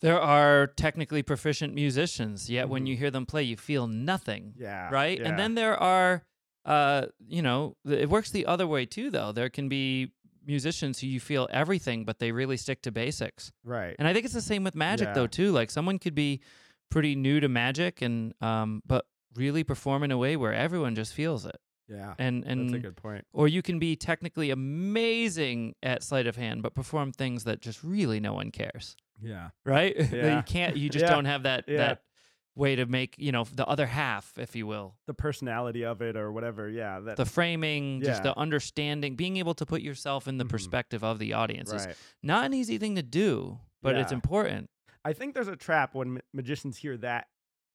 [0.00, 2.88] There are technically proficient musicians, yet when Mhm.
[2.88, 4.54] you hear them play, you feel nothing.
[4.56, 5.18] yeah right?
[5.20, 5.28] yeah.
[5.28, 6.24] And then there are,
[6.64, 9.30] uh, you know, it works the other way too, though.
[9.32, 10.12] There can be
[10.46, 13.52] musicians who you feel everything, but they really stick to basics.
[13.62, 15.12] right And I think it's the same with magic, Yeah.
[15.12, 15.52] though, too.
[15.52, 16.40] Like someone could be
[16.90, 21.12] pretty new to magic, and um, but really perform in a way where everyone just
[21.12, 21.60] feels it.
[21.90, 26.26] Yeah And that's a and good point or you can be technically amazing at sleight
[26.26, 29.94] of hand, but perform things that just really no one cares, yeah right?
[30.12, 30.36] Yeah.
[30.36, 30.76] you can't.
[30.76, 31.10] You just Yeah.
[31.14, 31.76] don't have that Yeah.
[31.78, 32.02] that
[32.56, 34.94] way to make you know the other half, if you will.
[35.06, 39.54] the personality of it or whatever yeah that the framing, just the understanding, being able
[39.54, 40.48] to put yourself in the Mhm.
[40.50, 41.86] perspective of the audience is
[42.22, 44.68] not an easy thing to do, but it's important.
[45.04, 47.28] I think there's a trap when magicians hear that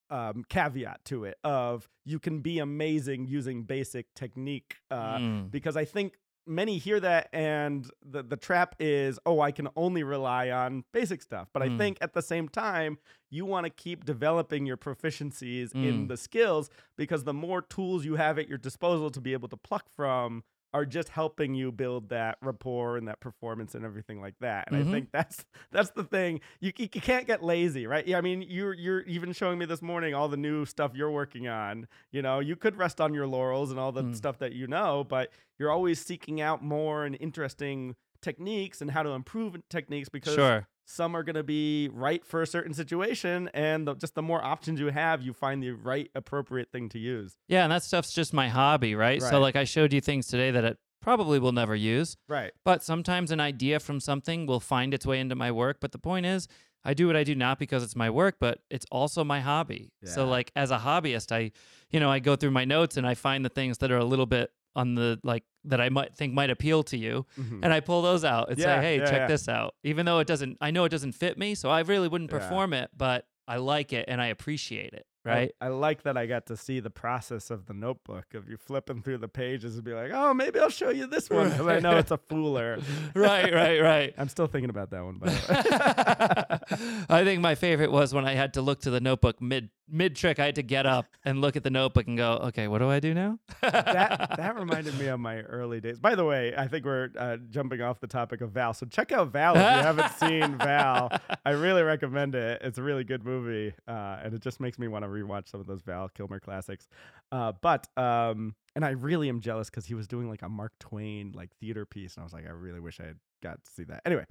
[0.09, 5.51] um, caveat to it of you can be amazing using basic technique uh, Mm.
[5.51, 10.03] because I think many hear that and the the trap is oh I can only
[10.03, 11.77] rely on basic stuff but I Mm.
[11.79, 12.99] think at the same time
[13.31, 16.07] you want to keep developing your proficiencies in Mm.
[16.07, 19.57] the skills because the more tools you have at your disposal to be able to
[19.57, 20.43] pluck from
[20.75, 24.75] are just helping you build that rapport and that performance and everything like that and
[24.75, 24.87] Mhm.
[24.87, 28.21] I think that's that's the thing you, you you can't get lazy right yeah I
[28.21, 31.87] mean you're you're even showing me this morning all the new stuff you're working on
[32.11, 34.15] you know you could rest on your laurels and all the Mm.
[34.15, 39.03] stuff that you know but you're always seeking out more and interesting techniques and how
[39.03, 40.67] to improve techniques because Sure.
[40.85, 44.43] Some are going to be right for a certain situation and the, just the more
[44.43, 48.13] options you have you find the right appropriate thing to use Yeah, and that stuff's
[48.13, 49.21] just my hobby, right?
[49.21, 49.29] right.
[49.29, 52.83] So like I showed you things today that it probably will never use, right but
[52.83, 56.25] sometimes an idea from something will find its way into my work, but the point
[56.25, 56.47] is
[56.83, 59.91] I do what I do not because it's my work, but it's also my hobby.
[60.03, 60.11] yeah.
[60.11, 61.51] So like as a hobbyist, I
[61.91, 64.05] you know, I go through my notes and I find the things that are a
[64.05, 67.59] little bit on the like that I might think might appeal to you Mhm.
[67.63, 69.27] and I pull those out and Yeah, say, "Hey, yeah, check yeah.
[69.27, 72.07] this out." Even though it doesn't, I know it doesn't fit me, so I really
[72.07, 75.51] wouldn't perform it, but I like it and I appreciate it, right?
[75.59, 79.01] I, like that I got to see the process of the notebook of you flipping
[79.01, 81.97] through the pages and be like, oh, maybe I'll show you this one I know
[81.97, 82.81] it's a fooler.
[83.15, 84.13] right, right, right.
[84.17, 87.05] I'm still thinking about that one, by the way.
[87.09, 90.15] I think my favorite was when I had to look to the notebook mid mid
[90.15, 90.39] trick.
[90.39, 92.89] I had to get up and look at the notebook and go, "Okay, what do
[92.89, 95.99] I do now?" that that reminded me of my early days.
[95.99, 98.73] By the way, I think we're uh, jumping off the topic of Val.
[98.73, 101.11] So check out Val if you haven't seen Val.
[101.45, 102.61] I really recommend it.
[102.63, 105.59] It's a really good movie, uh, and it just makes me want to rewatch some
[105.59, 106.87] of those Val Kilmer classics.
[107.31, 110.73] Uh, but um, and I really am jealous because he was doing like a Mark
[110.79, 113.71] Twain like theater piece, and I was like, I really wish I had got to
[113.71, 114.01] see that.
[114.05, 114.25] Anyway,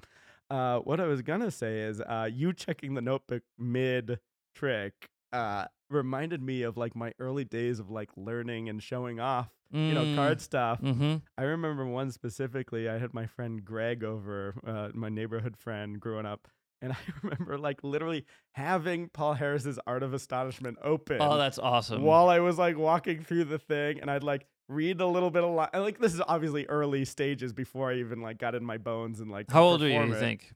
[0.51, 4.19] uh, what I was gonna say is, uh, you checking the notebook mid
[4.55, 5.09] trick.
[5.33, 9.93] Uh, reminded me of like my early days of like learning and showing off you
[9.93, 10.81] know, card stuff.
[10.81, 11.17] Mm-hmm.
[11.37, 12.89] I remember one specifically.
[12.89, 16.47] I had my friend Greg over, uh, my neighborhood friend growing up,
[16.85, 22.03] and I remember like literally having Paul Harris's Art of Astonishment open Oh, that's awesome.
[22.03, 25.43] while I was like walking through the thing, and I'd like read a little bit
[25.45, 28.79] of li- like this is obviously early stages before I even like got in my
[28.79, 29.51] bones and like.
[29.51, 30.01] How old were you?
[30.03, 30.53] You think?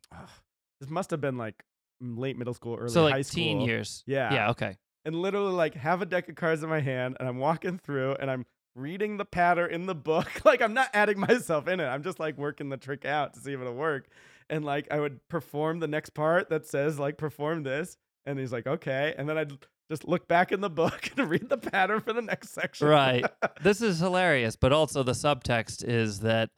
[0.81, 1.65] This must have been like
[2.01, 3.43] late middle school, early so high like school.
[3.43, 4.05] teen years.
[4.07, 4.33] Yeah.
[4.33, 4.51] Yeah.
[4.51, 4.77] Okay.
[5.05, 8.15] and literally like have a deck of cards in my hand and I'm walking through
[8.21, 10.29] and I'm reading the pattern in the book.
[10.45, 11.87] like I'm not adding myself in it.
[11.87, 14.09] I'm just like working the trick out to see if it'll work.
[14.51, 17.97] And like I would perform the next part that says like perform this.
[18.27, 19.15] And he's like, okay.
[19.17, 19.53] And then I'd
[19.91, 22.89] just look back in the book and read the pattern for the next section.
[22.89, 23.25] Right.
[23.63, 26.51] this is hilarious, but also the subtext is that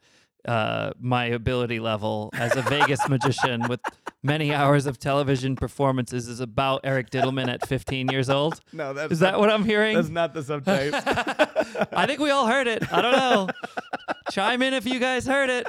[0.47, 3.79] uh, my ability level as a Vegas magician with
[4.23, 8.59] many hours of television performances is about Eric Dittelman at 15 years old.
[8.73, 9.95] no, that's Is that not, what I'm hearing?
[9.95, 10.91] that's not the subtype.
[11.93, 12.91] I think we all heard it.
[12.91, 13.47] I don't know.
[14.31, 15.67] Chime in if you guys heard it.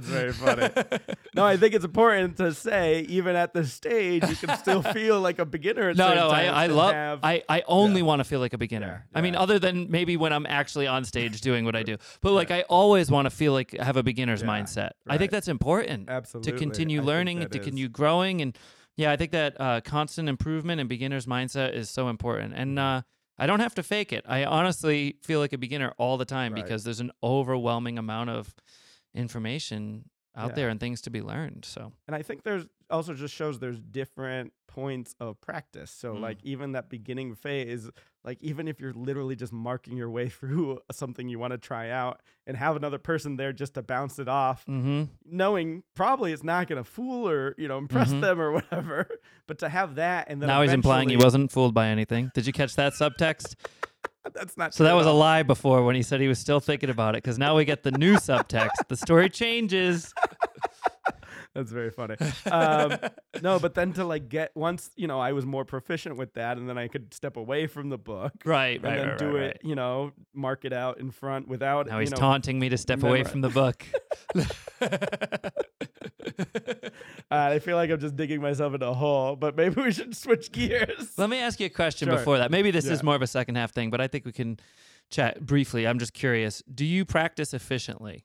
[0.00, 0.98] That's That's very funny.
[1.34, 5.20] No, I think it's important to say, even at this stage, you can still feel
[5.20, 5.90] like a beginner.
[5.90, 6.94] At no, no, I, I love.
[6.94, 9.04] have- I, I only want to feel like a beginner.
[9.12, 11.98] Yeah, I mean, other than maybe when I'm actually on stage doing what I do,
[12.22, 14.90] but like I always want to feel like I have a beginner's Yeah, mindset.
[15.06, 18.40] I think that's important absolutely to continue I learning and to is- continue growing.
[18.40, 18.56] And
[18.96, 22.54] yeah, I think that uh, constant improvement and beginner's mindset is so important.
[22.56, 23.02] And uh,
[23.38, 24.24] I don't have to fake it.
[24.26, 26.64] I honestly feel like a beginner all the time Right.
[26.64, 28.54] because there's an overwhelming amount of
[29.16, 30.54] information out Yeah.
[30.54, 31.64] there and things to be learned.
[31.64, 35.90] So And I think there's also just shows there's different points of practice.
[35.90, 36.20] So Mm.
[36.20, 37.90] like even that beginning phase,
[38.22, 41.88] like even if you're literally just marking your way through something you want to try
[41.90, 46.44] out and have another person there just to bounce it off, hmm knowing probably it's
[46.44, 48.20] not going to fool or, you know, impress Mhm.
[48.20, 49.08] them or whatever,
[49.46, 52.30] but to have that and then now he's implying he wasn't fooled by anything.
[52.34, 53.54] Did you catch that subtext?
[54.34, 56.90] that's not So that was a lie before when he said he was still thinking
[56.90, 58.88] about it because now we get the new subtext.
[58.88, 60.12] The story changes.
[61.54, 62.16] That's very funny.
[62.50, 62.98] Um,
[63.40, 66.58] no, but then to like get once, you know, I was more proficient with that
[66.58, 68.32] and then I could step away from the book.
[68.44, 71.48] right, and right, then right, do right, it, you know, mark it out in front
[71.48, 71.86] without.
[71.86, 73.86] Now he's know, taunting me to step away from the book.
[77.30, 80.16] uh, I feel like I'm just digging myself into a hole, but maybe we should
[80.16, 81.18] switch gears.
[81.18, 82.16] Let me ask you a question Sure.
[82.18, 82.50] before that.
[82.50, 84.58] Maybe this is more of a second half thing, but I think we can
[85.10, 85.86] chat briefly.
[85.86, 86.62] I'm just curious.
[86.72, 88.24] Do you practice efficiently?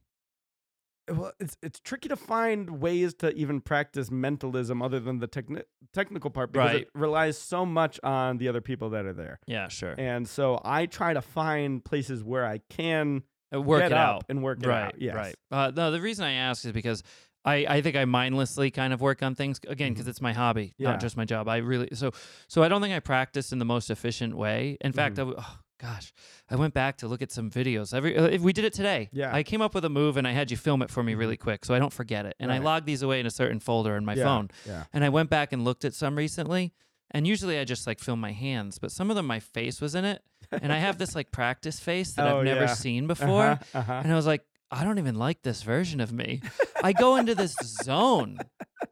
[1.11, 5.63] well, it's it's tricky to find ways to even practice mentalism other than the techni-
[5.93, 6.81] technical part because Right.
[6.83, 9.39] it relies so much on the other people that are there.
[9.47, 9.95] Yeah, sure.
[9.97, 14.09] And so I try to find places where I can Uh, Work get it up
[14.17, 14.23] out.
[14.29, 15.01] and work it right, out.
[15.01, 15.13] Yes.
[15.15, 15.35] right.
[15.51, 17.03] Uh, no, the reason I ask is because
[17.43, 20.67] I, I think I mindlessly kind of work on things again because it's my hobby,
[20.67, 20.83] Mm-hmm.
[20.83, 20.91] Yeah.
[20.91, 21.47] not just my job.
[21.47, 22.11] I really so
[22.47, 24.77] so I don't think I practice in the most efficient way.
[24.81, 25.39] In fact, Mm-hmm.
[25.39, 26.13] I oh, gosh,
[26.49, 27.93] I went back to look at some videos.
[27.93, 29.09] Every uh, if we did it today.
[29.11, 29.27] Yeah.
[29.27, 29.35] Mm-hmm.
[29.35, 31.37] I came up with a move and I had you film it for me really
[31.37, 32.35] quick so I don't forget it.
[32.39, 32.63] And I Right.
[32.63, 34.49] logged these away in a certain folder in my Yeah, phone.
[34.67, 34.83] Yeah.
[34.93, 36.73] And I went back and looked at some recently.
[37.13, 39.95] And usually I just like film my hands, but some of them my face was
[39.95, 40.21] in it.
[40.51, 42.73] And I have this like practice face that Oh, I've never yeah.
[42.73, 43.47] seen before.
[43.47, 44.01] Uh-huh, uh-huh.
[44.03, 46.39] And I was like, I don't even like this version of me.
[46.83, 48.37] I go into this zone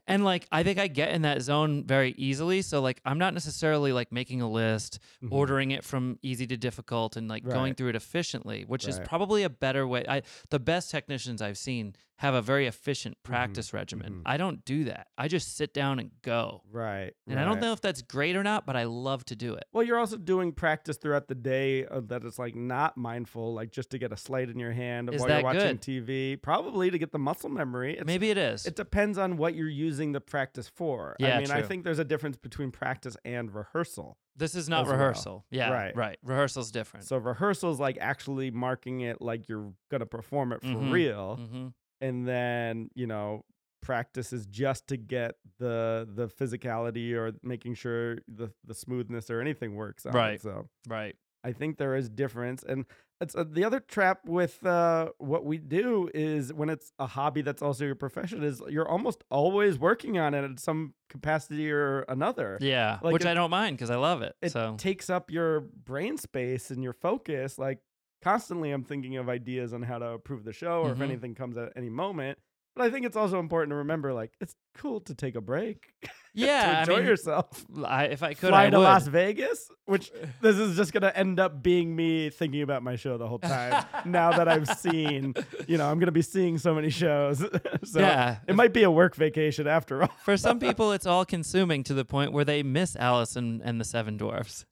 [0.10, 2.62] and like I think I get in that zone very easily.
[2.62, 5.30] So like I'm not necessarily like making a list, Mhm.
[5.32, 9.44] ordering it from easy to difficult and like going through it efficiently, which is probably
[9.44, 10.04] a better way.
[10.08, 14.16] I the best technicians I've seen have a very efficient practice regimen.
[14.16, 14.22] mhm.
[14.26, 15.08] I don't do that.
[15.18, 16.64] I just sit down and go.
[16.70, 17.14] Right.
[17.28, 19.64] And I don't know if that's great or not, but I love to do it.
[19.72, 23.72] Well, you're also doing practice throughout the day uh, that is like not mindful, like
[23.72, 25.82] just to get a slate in your hand Is while you're watching good?
[25.82, 26.36] TV.
[26.42, 27.94] Probably to get the muscle memory.
[27.98, 28.66] It's, Maybe it is.
[28.66, 31.16] it depends on what you're using the practice for.
[31.20, 34.18] Yeah, I mean, I think there's a difference between practice and rehearsal.
[34.36, 34.98] this is not as well.
[34.98, 35.46] rehearsal.
[35.52, 35.96] Yeah, Right.
[35.96, 36.18] right.
[36.24, 37.06] Rehearsal's different.
[37.06, 40.92] So rehearsal is like actually marking it like you're gonna perform it for Mhm.
[40.92, 41.68] real, hmm
[42.02, 43.44] and then you know
[43.82, 49.42] practice is just to get the the physicality or making sure the the smoothness or
[49.42, 50.14] anything works out.
[50.14, 50.42] Right.
[50.42, 51.16] So Right.
[51.44, 52.86] I think there is difference, and
[53.22, 57.42] it's uh, the other trap with uh, what we do is when it's a hobby
[57.42, 62.02] that's also your profession is you're almost always working on it in some capacity or
[62.08, 62.58] another.
[62.62, 64.36] Yeah, Like which it- I don't mind because I love it.
[64.42, 67.58] It so takes up your brain space and your focus.
[67.60, 67.80] Like
[68.22, 71.04] constantly, I'm thinking of ideas on how to improve the show or if Mhm.
[71.04, 72.38] anything comes at any moment.
[72.80, 75.92] But I think it's also important to remember, like it's cool to take a break,
[76.34, 77.66] yeah, to I enjoy mean, yourself.
[77.84, 78.84] I, if I could, Fly I to would.
[78.86, 82.96] Las Vegas, which uh, this is just gonna end up being me thinking about my
[82.96, 83.84] show the whole time.
[84.06, 85.34] now that I've seen,
[85.68, 87.40] you know, I'm gonna be seeing so many shows.
[87.84, 90.14] so yeah, it might be a work vacation after all.
[90.24, 93.82] for some people, it's all consuming to the point where they miss Alice and, and
[93.82, 94.66] the Seven Dwarfs.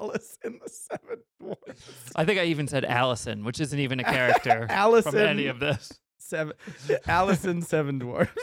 [0.00, 2.10] Alice in the Seven Dwarfs.
[2.16, 5.60] I think I even said Allison, which isn't even a character Alice from any of
[5.60, 5.92] this.
[6.32, 6.54] Seven.
[7.06, 8.32] Alice in Seven Dwarfs.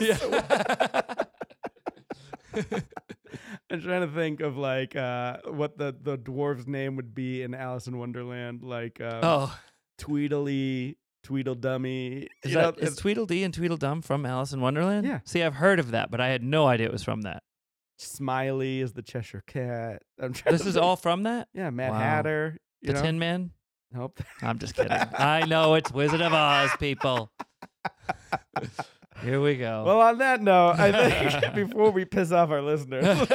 [3.70, 7.54] I'm trying to think of like uh, what the the dwarf's name would be in
[7.54, 9.58] Alice in Wonderland, like um, oh,
[9.98, 12.28] Tweedledee, Tweedledummy.
[12.44, 15.06] is, you know, that, is Tweedledee and Tweedledum from Alice in Wonderland?
[15.06, 15.20] Yeah.
[15.24, 17.42] See, I've heard of that, but I had no idea it was from that.
[17.98, 20.02] Smiley is the Cheshire Cat.
[20.20, 21.48] I'm trying This is think- all from that?
[21.52, 21.98] Yeah, Mad Wow.
[21.98, 22.56] Hatter.
[22.82, 23.02] The know?
[23.02, 23.50] Tin Man?
[23.92, 24.20] Nope.
[24.40, 24.92] I'm just kidding.
[25.18, 27.30] I know it's Wizard of Oz, people.
[29.22, 29.84] Here we go.
[29.84, 33.04] Well, on that note, I think before we piss off our listeners,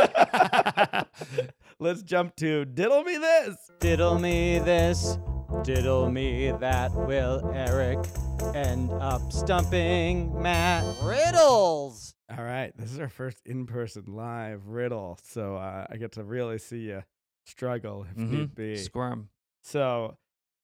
[1.80, 3.56] let's jump to diddle me this.
[3.80, 5.18] Diddle me this,
[5.64, 6.92] diddle me that.
[6.94, 8.00] Will Eric
[8.56, 10.84] end up stumping Matt?
[11.04, 12.16] Riddles!
[12.36, 16.58] All right, this is our first in-person live riddle, so uh, I get to really
[16.58, 17.04] see you
[17.46, 18.30] struggle if Mhm.
[18.32, 18.78] need be.
[18.78, 19.30] Squirm.
[19.62, 20.18] So,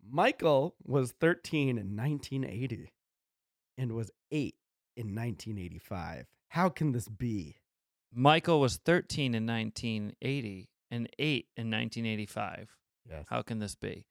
[0.09, 2.91] Michael was 13 in 1980
[3.77, 4.55] and was eight
[4.95, 6.27] in 1985.
[6.49, 7.57] How can this be?
[8.13, 12.77] Michael was 13 in 1980 and 8 in 1985.
[13.09, 13.25] Yes.
[13.29, 14.05] How can this be?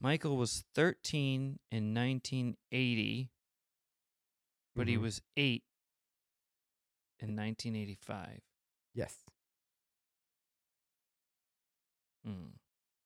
[0.00, 3.30] Michael was 13 in 1980,
[4.76, 5.00] but he Mhm.
[5.00, 5.64] was 8
[7.18, 8.42] in 1985.
[8.94, 9.16] Yes.
[12.24, 12.50] Hmm.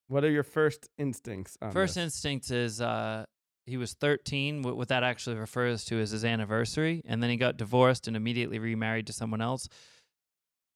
[0.06, 2.04] What are your first instincts First this?
[2.04, 3.26] instinct is uh,
[3.68, 4.62] he was 13.
[4.62, 7.02] What, what that actually refers to is his anniversary.
[7.06, 9.68] And then he got divorced and immediately remarried to someone else.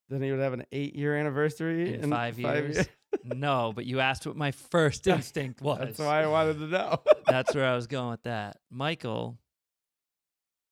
[0.09, 2.77] then he would have an eight-year anniversary In five years?
[2.77, 2.89] years.
[3.25, 5.79] no, but you asked what my first instinct was.
[5.81, 7.01] That's why I wanted to know.
[7.27, 8.59] That's where I was going with that.
[8.71, 9.39] Michael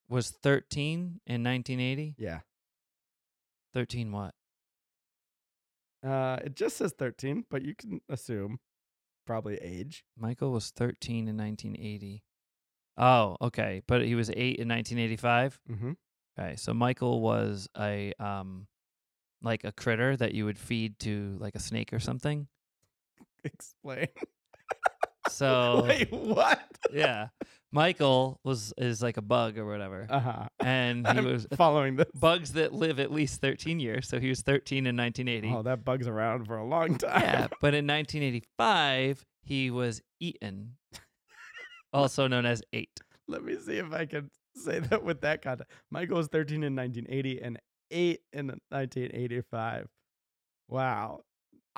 [0.08, 2.14] was 13 in 1980.
[2.18, 2.40] yeah.
[3.74, 4.34] 13 what?
[6.04, 8.58] Uh, it just says 13, but you can assume
[9.30, 10.04] probably age.
[10.18, 12.24] Michael was 13 in 1980.
[12.98, 13.80] Oh, okay.
[13.86, 15.60] But he was 8 in 1985.
[15.70, 15.92] Mm-hmm.
[16.36, 16.56] Okay.
[16.56, 18.66] So Michael was a um
[19.40, 22.48] like a critter that you would feed to like a snake or something.
[23.44, 24.08] Explain.
[25.28, 26.60] So Wait, what?
[26.92, 27.28] yeah.
[27.72, 30.06] Michael was is like a bug or whatever.
[30.10, 30.48] Uh huh.
[30.58, 32.06] and he I'm was following this.
[32.14, 34.08] bugs that live at least 13 years.
[34.08, 35.54] So he was 13 in 1980.
[35.56, 37.20] Oh, that bug's around for a long time.
[37.22, 40.76] Yeah, but in 1985, he was eaten,
[41.92, 43.00] also known as eight.
[43.28, 45.72] Let me see if I can say that with that context.
[45.90, 47.58] Michael was 13 in 1980 and
[47.92, 49.86] 8 in 1985.
[50.68, 51.20] Wow.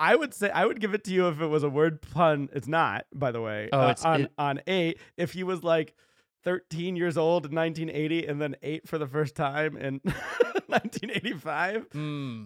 [0.03, 2.49] I would say I would give it to you if it was a word pun.
[2.53, 3.69] It's not, by the way.
[3.71, 5.95] Oh, uh, it's- on it- on 8 if he was like
[6.43, 10.01] 13 years old in 1980 and then 8 for the first time in
[10.67, 12.43] 1985 Hmm.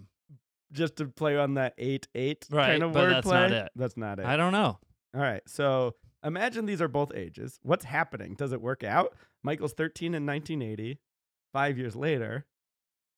[0.71, 3.09] just to play on that 8 8 Right, kind of wordplay.
[3.09, 3.69] that's not it.
[3.75, 4.25] That's not it.
[4.25, 4.77] I don't know.
[5.15, 5.41] All right.
[5.47, 7.59] So imagine these are both ages.
[7.63, 8.35] What's happening?
[8.35, 9.15] Does it work out?
[9.43, 10.99] Michael's 13 in 1980.
[11.53, 12.45] Five years later,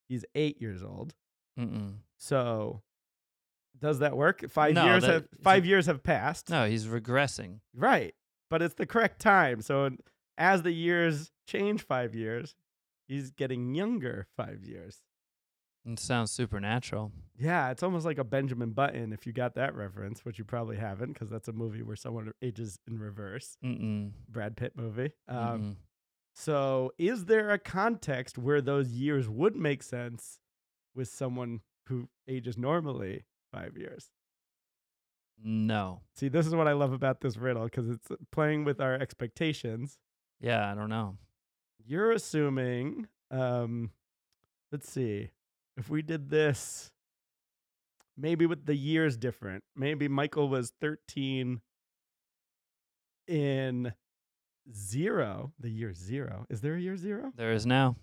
[0.07, 1.13] he's eight years old.
[1.59, 1.95] Mm-mm.
[2.17, 2.81] So
[3.81, 4.49] does that work?
[4.49, 6.49] Five No, years that- have five years have passed.
[6.49, 7.59] No, he's regressing.
[7.73, 8.13] Right.
[8.49, 9.61] But it's the correct time.
[9.61, 9.89] So
[10.37, 12.55] as the years change five years,
[13.07, 15.01] he's getting younger five years.
[15.85, 17.11] It sounds supernatural.
[17.37, 20.75] Yeah, it's almost like a Benjamin Button if you got that reference, which you probably
[20.77, 23.57] haven't because that's a movie where someone ages in reverse.
[23.63, 24.11] Mm-mm.
[24.27, 25.11] Brad Pitt movie.
[25.27, 25.77] Um.
[26.35, 30.39] So, is there a context where those years would make sense
[30.95, 34.09] with someone who ages normally five years?
[35.43, 36.01] No.
[36.15, 39.97] See, this is what I love about this riddle because it's playing with our expectations.
[40.41, 41.17] Yeah, I don't know.
[41.85, 43.91] You're assuming, um,
[44.71, 45.31] let's see,
[45.77, 46.91] if we did this,
[48.17, 49.63] maybe with the years different.
[49.75, 51.61] Maybe Michael was 13
[53.27, 53.93] in
[54.73, 56.45] zero, the year zero.
[56.49, 57.31] Is there a year zero?
[57.37, 57.95] There is now.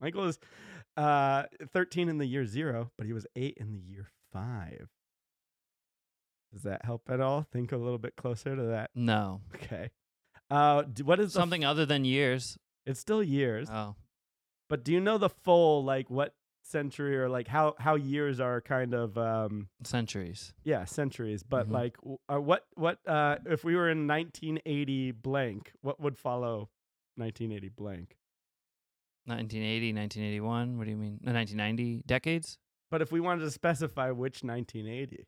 [0.00, 0.38] Michael is
[0.96, 4.88] uh, 13 in the year zero, but he was eight in the year five.
[6.52, 7.46] Does that help at all?
[7.52, 8.90] Think a little bit closer to that.
[8.94, 9.40] No.
[9.54, 9.90] Okay.
[10.50, 12.58] Uh, what is the f- Something other than years.
[12.86, 13.94] it's still years, Oh.
[14.68, 18.60] but do you know the full like what century or like how how years are
[18.60, 20.52] kind of um Centuries.
[20.64, 21.42] yeah centuries?
[21.44, 21.72] But Mhm.
[21.72, 26.68] like w- uh, what what uh if we were in 1980 blank, what would follow
[27.16, 28.16] 1980 blank?
[29.26, 30.78] 1980, 1981.
[30.78, 31.20] What do you mean?
[31.22, 32.58] No, 1990 decades?
[32.90, 35.26] But if we wanted to specify which 1980.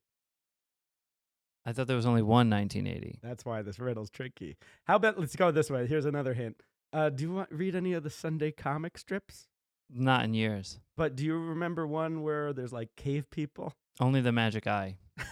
[1.65, 3.21] I thought there was only one 1980.
[3.23, 4.57] That's why this riddle's tricky.
[4.85, 5.87] How about let's go this way.
[5.87, 6.61] Here's another hint.
[6.93, 9.47] Uh, do you want read any of the Sunday comic strips?
[9.89, 10.81] Not in years.
[10.97, 13.73] But do you remember one where there's like cave people?
[14.01, 14.97] Only the magic eye.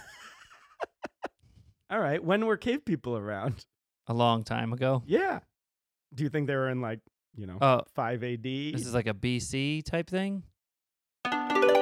[1.89, 3.65] All right, when were cave people around?
[4.07, 5.03] A long time ago.
[5.05, 5.39] Yeah.
[6.13, 6.99] Do you think they were in like
[7.35, 8.71] you know Uh, 5 A.D.?
[8.71, 10.43] this is like a BC type thing?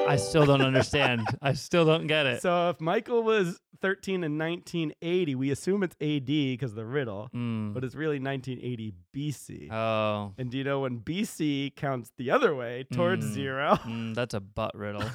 [0.09, 1.21] I still don't understand.
[1.41, 2.41] I still don't get it.
[2.41, 6.53] So if Michael was 13 in 1980, we assume it's A.D.
[6.53, 7.73] because the riddle, Mm.
[7.73, 9.69] but it's really 1980 B.C.
[9.71, 11.71] Oh, and do you know when B.C.
[11.75, 13.33] counts the other way towards Mm.
[13.33, 13.75] zero?
[13.85, 15.03] mm, that's a butt riddle.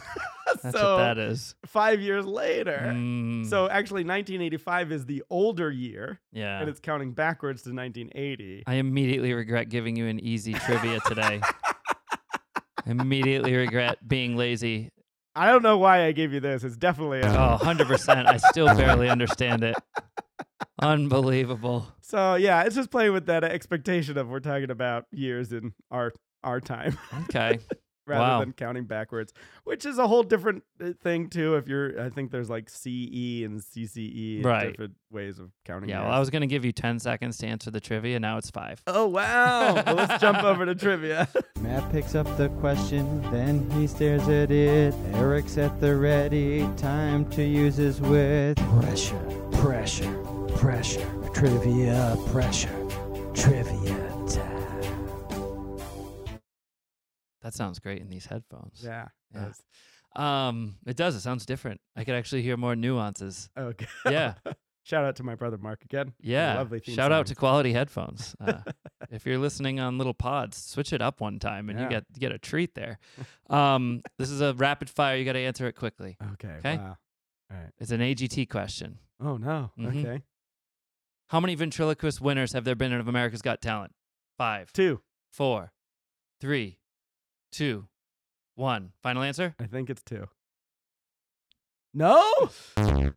[0.63, 1.55] That's so what that is.
[1.67, 2.93] five years later.
[2.95, 6.61] Mm, So actually, 1985 is the older year, yeah.
[6.61, 8.63] and it's counting backwards to 1980.
[8.67, 11.41] I immediately regret giving you an easy trivia today.
[12.87, 14.91] immediately regret being lazy.
[15.37, 16.63] I don't know why I gave you this.
[16.63, 18.27] It's definitely a, Oh, 100%.
[18.27, 19.75] I still barely understand it.
[20.81, 21.87] Unbelievable.
[22.01, 22.35] so.
[22.35, 26.13] Yeah, it's just playing with that expectation of we're talking about years in our
[26.43, 26.99] our time.
[27.25, 27.59] Okay.
[28.07, 28.41] rather Wow.
[28.41, 29.33] than counting backwards,
[29.65, 31.55] which is a whole different uh, thing too.
[31.57, 34.69] If you're, I think there's like CE and CCE, Right.
[34.71, 35.89] different ways of counting.
[35.91, 36.13] Yeah, well.
[36.13, 38.19] I was going to give you 10 seconds to answer the trivia.
[38.21, 38.83] Now it's five.
[38.87, 39.75] Oh wow!
[39.87, 41.29] well, let's jump over to trivia.
[41.61, 44.95] Matt picks up the question, then he stares at it.
[45.15, 48.57] Eric's at the ready, time to use his wit.
[48.81, 49.19] Pressure,
[49.53, 50.15] pressure,
[50.57, 51.11] pressure.
[51.33, 52.71] Trivia, pressure.
[53.35, 53.74] Trivia
[57.45, 58.81] That sounds great in these headphones.
[58.85, 59.07] yeah.
[59.33, 59.51] Yeah.
[60.17, 61.15] Um, it does.
[61.15, 61.81] It sounds different.
[61.97, 63.49] I could actually hear more nuances.
[63.57, 63.87] Okay.
[64.07, 64.35] Yeah.
[64.85, 66.13] Shout out to my brother Mark again.
[66.21, 66.57] Yeah.
[66.57, 68.35] Lovely Shout out to quality headphones.
[68.45, 68.61] Uh,
[69.11, 71.91] if you're listening on little pods, switch it up one time and you Yeah.
[71.91, 72.99] get you get a treat there.
[73.51, 75.17] Um, this is a rapid fire.
[75.17, 76.17] You got to answer it quickly.
[76.35, 76.49] Okay.
[76.59, 76.77] Okay.
[76.79, 76.97] Wow.
[77.51, 77.71] All right.
[77.79, 78.99] It's an AGT question.
[79.21, 79.71] Oh no.
[79.79, 79.89] Mhm.
[80.01, 80.23] Okay.
[81.29, 83.93] How many ventriloquist winners have there been of America's Got Talent?
[84.39, 85.01] Five, Two.
[85.31, 85.73] four,
[86.41, 86.79] three,
[87.57, 87.87] two,
[88.55, 88.93] one.
[89.03, 89.55] Final answer?
[89.61, 90.29] I think it's two.
[91.93, 92.51] No.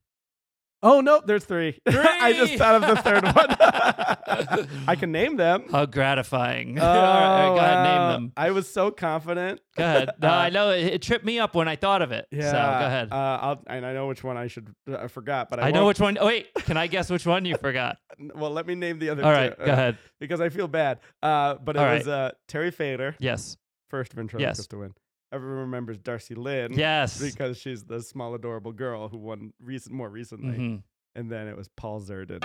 [0.84, 1.72] Oh no, there's three.
[1.90, 1.98] three!
[2.04, 4.68] I just thought of the third one.
[4.88, 5.64] I can name them.
[5.72, 6.78] How gratifying.
[6.78, 8.12] Oh, All right, go ahead, wow.
[8.12, 8.34] name them.
[8.38, 9.60] I was so confident.
[9.76, 10.10] Go ahead.
[10.22, 12.28] No, I Uh, know it, it tripped me up when I thought of it.
[12.30, 12.52] Yeah.
[12.52, 13.12] So go ahead.
[13.12, 14.70] Uh, I'll, and I know which one I should.
[14.88, 16.16] uh, I forgot, but I, I know which one.
[16.22, 16.54] Oh, wait.
[16.54, 17.98] Can I guess which one you forgot?
[18.36, 19.36] Well, let me name the other All two.
[19.36, 19.58] right.
[19.58, 19.98] Go uh, ahead.
[20.20, 21.00] Because I feel bad.
[21.24, 23.58] Uh, but it All was uh, Terry Fator, Yes.
[23.90, 24.94] First ventriloquist to win.
[25.32, 26.74] Everyone remembers Darci Lynne.
[26.74, 27.20] Yes.
[27.32, 30.58] Because she's the small, adorable girl who won recent, more recently.
[30.58, 30.84] Mhm.
[31.16, 32.40] And then it was Paul Zerdin.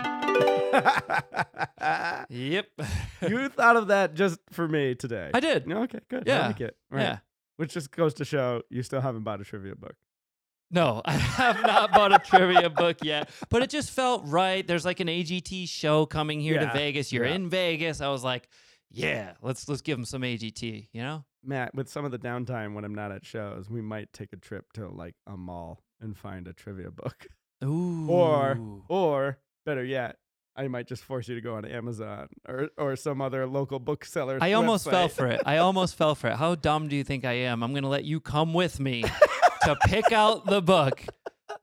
[2.31, 2.67] Yep.
[3.29, 5.31] you thought of that just for me today.
[5.35, 5.67] I did.
[5.67, 6.25] No, okay, good.
[6.27, 6.77] Yeah, I like it.
[6.91, 7.03] Right.
[7.03, 7.19] Yeah.
[7.57, 9.95] Which just goes to show you still haven't bought a trivia book.
[10.71, 14.67] No, I have not bought a trivia book yet, but it just felt right.
[14.67, 17.13] There's like an AGT show coming here Yeah, to Vegas.
[17.13, 17.35] You're yeah.
[17.35, 18.01] in Vegas.
[18.01, 18.49] I was like,
[18.91, 20.89] yeah, let's let's give them some AGT.
[20.93, 21.25] You know?
[21.45, 24.37] Matt, with some of the downtime when I'm not at shows, we might take a
[24.37, 27.27] trip to like a mall and find a trivia book.
[27.65, 28.09] Ooh.
[28.09, 30.17] Or or better yet,
[30.57, 34.39] I might just force you to go on Amazon or or some other local bookseller.
[34.41, 35.41] I almost fell for it.
[35.47, 36.37] I almost fell for it.
[36.37, 37.63] How dumb do you think I am?
[37.63, 39.03] I'm gonna let you come with me
[39.63, 41.05] to pick out the book.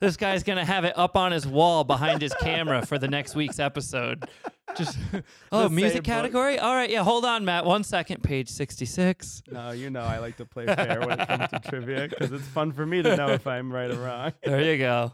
[0.01, 3.35] This guy's gonna have it up on his wall behind his camera for the next
[3.35, 4.23] week's episode.
[4.77, 4.97] Just
[5.51, 6.05] oh, The music same book.
[6.05, 6.57] category.
[6.59, 7.03] All right, yeah.
[7.03, 7.65] Hold on, Matt.
[7.65, 8.23] One second.
[8.23, 9.43] Page sixty-six.
[9.51, 12.47] No, you know I like to play fair when it comes to trivia because it's
[12.47, 14.31] fun for me to know if I'm right or wrong.
[14.43, 15.13] There you go.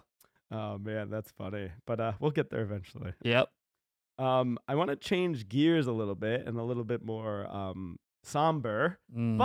[0.51, 1.71] Oh man, that's funny.
[1.87, 3.13] But uh, we'll get there eventually.
[3.23, 3.49] Yep.
[4.19, 7.97] Um, I want to change gears a little bit and a little bit more um
[8.23, 8.99] somber.
[9.17, 9.37] Mm.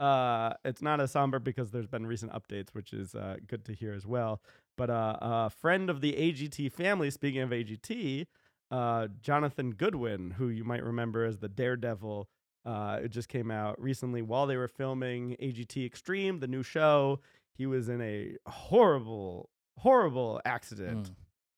[0.00, 3.72] Uh, it's not as somber because there's been recent updates, which is uh, good to
[3.74, 4.40] hear as well.
[4.76, 8.26] But uh, a friend of the AGT family, speaking of AGT,
[8.70, 12.28] uh, Jonathan Goodwin, who you might remember as the Daredevil,
[12.64, 17.20] uh, it just came out recently while they were filming AGT Extreme, the new show.
[17.58, 21.14] He was in a horrible, horrible accident Mm.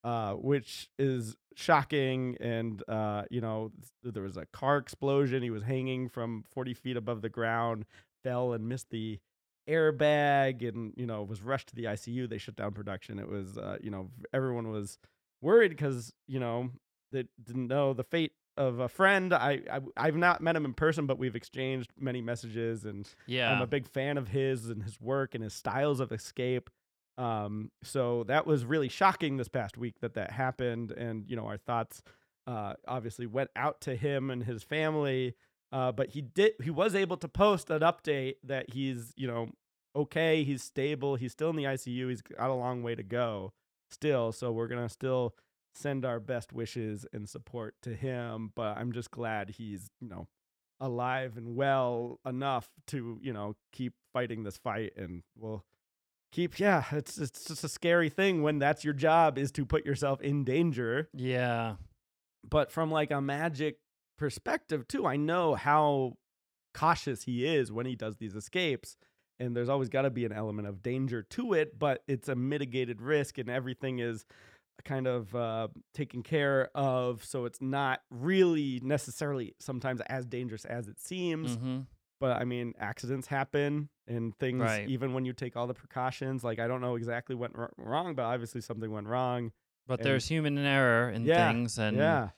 [0.09, 2.35] uh, which is shocking.
[2.41, 3.71] And uh, you know,
[4.03, 5.43] there was a car explosion.
[5.43, 7.85] He was hanging from 40 feet above the ground,
[8.23, 9.19] fell and missed the
[9.69, 12.29] airbag, and you know was rushed to the ICU.
[12.29, 13.19] They shut down production.
[13.19, 14.97] It was, uh, you know, everyone was
[15.41, 16.71] worried because you know
[17.11, 19.33] they didn't know the fate of a friend.
[19.33, 23.07] I, I I've not met him in person, but we've exchanged many messages and.
[23.27, 23.51] Yeah.
[23.51, 26.69] I'm a big fan of his and his work and his styles of escape.
[27.17, 31.45] Um, so that was really shocking this past week that that happened, and you know
[31.45, 32.01] our thoughts
[32.47, 35.35] uh, obviously went out to him and his family.
[35.73, 39.49] Uh, but he did he was able to post an update that he's you know
[39.95, 43.53] okay, he's stable, he's still in the ICU, he's got a long way to go
[43.91, 44.31] still.
[44.31, 45.33] So we're gonna still
[45.73, 48.51] send our best wishes and support to him.
[48.55, 50.27] But I'm just glad he's you know
[50.79, 55.63] alive and well enough to you know keep fighting this fight and we'll
[56.31, 59.85] keep yeah it's it's just a scary thing when that's your job is to put
[59.85, 61.75] yourself in danger yeah.
[62.47, 63.77] but from like a magic
[64.23, 66.13] perspective too i know how
[66.73, 68.95] cautious he is when he does these escapes
[69.37, 72.35] and there's always got to be an element of danger to it but it's a
[72.35, 74.25] mitigated risk and everything is
[74.85, 80.87] kind of uh, taken care of so it's not really necessarily sometimes as dangerous as
[80.87, 81.79] it seems hmm
[82.21, 84.87] but I mean, accidents happen and things, Right.
[84.87, 86.41] even when you take all the precautions.
[86.41, 89.51] Like, I don't know exactly what went wrong, but obviously something went wrong.
[89.87, 92.29] But And- there's human error in Yeah, things, and yeah.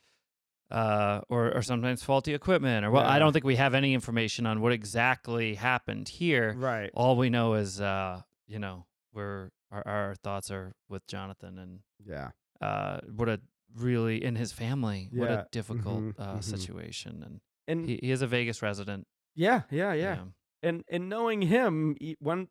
[0.72, 4.46] Uh, or or sometimes faulty equipment, or well, I don't think we have any information
[4.46, 6.54] on what exactly happened here.
[6.58, 6.90] Right.
[6.94, 11.80] All we know is, uh, you know, we're our, our thoughts are with Jonathan, and
[12.06, 12.30] Yeah.
[12.62, 13.42] uh, what a
[13.76, 16.44] really in his family, what a difficult mhm, uh, mhm.
[16.44, 19.06] situation, and And he, he is a Vegas resident.
[19.36, 20.18] yeah, yeah, yeah.
[20.64, 22.48] and and knowing him, one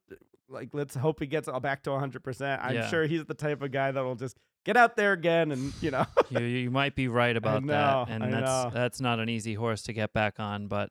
[0.48, 2.22] like let's hope he gets all back to 100.
[2.22, 2.88] percent I'm Yeah.
[2.88, 5.90] sure he's the type of guy that will just get out there again, and you
[5.90, 7.72] know, you, you might be right about know,
[8.06, 8.70] that, and I that's know.
[8.72, 10.66] that's not an easy horse to get back on.
[10.68, 10.90] But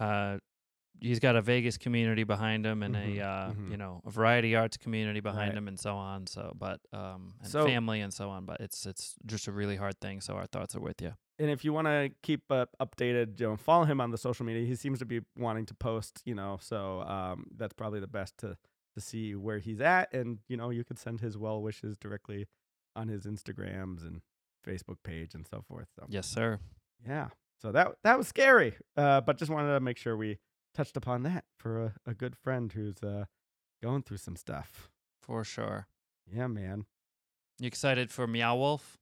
[0.00, 0.38] uh,
[1.00, 3.70] he's got a Vegas community behind him, and Mhm, a uh, mhm.
[3.70, 5.58] you know a variety arts community behind Right.
[5.58, 6.26] him, and so on.
[6.26, 8.44] So, but um, and So- family and so on.
[8.46, 10.20] But it's it's just a really hard thing.
[10.20, 11.12] So our thoughts are with you.
[11.38, 14.46] and if you want to keep uh, updated, you know, follow him on the social
[14.46, 14.64] media.
[14.66, 18.38] He seems to be wanting to post, you know, so um, that's probably the best
[18.38, 18.56] to
[18.94, 22.46] to see where he's at, and you know, you could send his well wishes directly
[22.96, 24.20] on his Instagrams and
[24.66, 25.88] Facebook page and so forth.
[25.98, 26.58] So Yes, sir.
[27.06, 27.28] yeah,
[27.60, 30.38] so that that was scary, uh, but just wanted to make sure we
[30.74, 33.24] touched upon that for a, a good friend who's uh,
[33.82, 34.90] going through some stuff.
[35.22, 35.86] For sure.
[36.32, 36.86] Yeah, man.
[37.60, 38.98] You excited for Meow Wolf?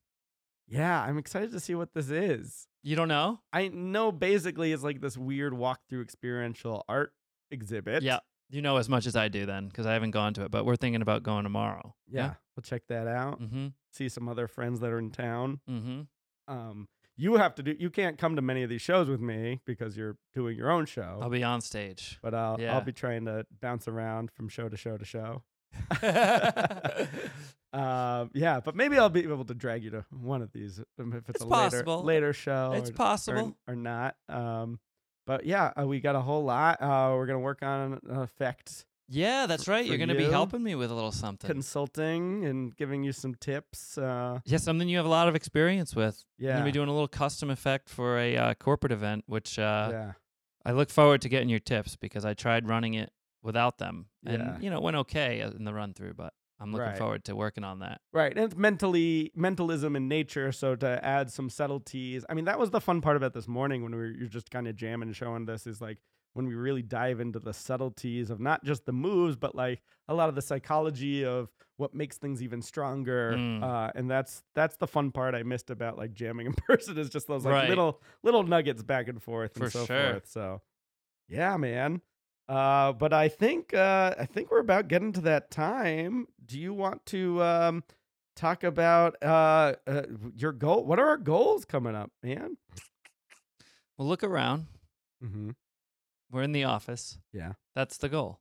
[0.67, 2.67] Yeah, I'm excited to see what this is.
[2.83, 3.41] You don't know?
[3.53, 7.13] I know basically it's like this weird walkthrough experiential art
[7.51, 8.03] exhibit.
[8.03, 8.19] Yeah.
[8.51, 10.65] You know as much as I do then, because I haven't gone to it, but
[10.65, 11.95] we're thinking about going tomorrow.
[12.11, 12.35] Yeah.
[12.57, 13.41] We'll check that out.
[13.41, 13.69] Mm-hmm.
[13.93, 15.61] See some other friends that are in town.
[15.69, 16.53] Mm-hmm.
[16.53, 17.77] Um, you have to do.
[17.79, 20.87] You can't come to many of these shows with me because you're doing your own
[20.87, 21.19] show.
[21.23, 22.19] I'll be on stage.
[22.23, 22.75] but I'll yeah.
[22.75, 25.43] I'll be trying to bounce around from show to show to show.
[27.73, 31.13] Um, yeah, but maybe I'll be able to drag you to one of these um,
[31.13, 32.03] if it's, It's a possible.
[32.03, 32.73] later later show.
[32.75, 33.57] it's or- or- possible.
[33.69, 34.17] or, not.
[34.29, 34.81] Um,
[35.31, 36.83] but yeah, uh, we got a whole lot.
[36.83, 39.87] Uh, we're gonna work on uh, effects Yeah, that's right.
[39.87, 41.49] You're going to be helping me with a little something.
[41.49, 43.97] consulting and giving you some tips.
[43.99, 46.25] Uh, yeah, something you have a lot of experience with.
[46.37, 49.57] Yeah, going to be doing a little custom effect for a uh, corporate event, which
[49.59, 50.13] uh, yeah,
[50.65, 53.11] I look forward to getting your tips because I tried running it
[53.43, 54.07] without them.
[54.27, 54.59] And, Yeah.
[54.61, 56.99] you know, it went okay uh, in the run through, but I'm looking Right.
[56.99, 58.01] forward to working on that.
[58.13, 58.31] right.
[58.37, 60.53] And it's mentally mentalism in nature.
[60.53, 63.83] So to add some subtleties, I mean, that was the fun part about this morning
[63.83, 65.99] when we were you're just kind of jamming and showing this is like
[66.35, 70.15] when we really dive into the subtleties of not just the moves, but like a
[70.15, 73.33] lot of the psychology of what makes things even stronger.
[73.37, 73.63] Mm.
[73.65, 77.09] Uh, and that's that's the fun part I missed about like jamming in person is
[77.09, 77.69] just those like Right.
[77.71, 80.11] little little nuggets back and forth For and so sure.
[80.13, 80.29] forth.
[80.29, 80.61] So
[81.29, 82.03] yeah, man.
[82.51, 86.27] Uh, but I think uh, I think we're about getting to that time.
[86.45, 87.85] Do you want to um,
[88.35, 90.03] talk about uh, uh,
[90.35, 90.85] your goal?
[90.85, 92.57] What are our goals coming up, man?
[93.97, 94.67] Well, look around.
[95.25, 95.51] Mm-hmm.
[96.33, 97.19] We're in the office.
[97.33, 97.53] Yeah.
[97.77, 98.41] That's the goal.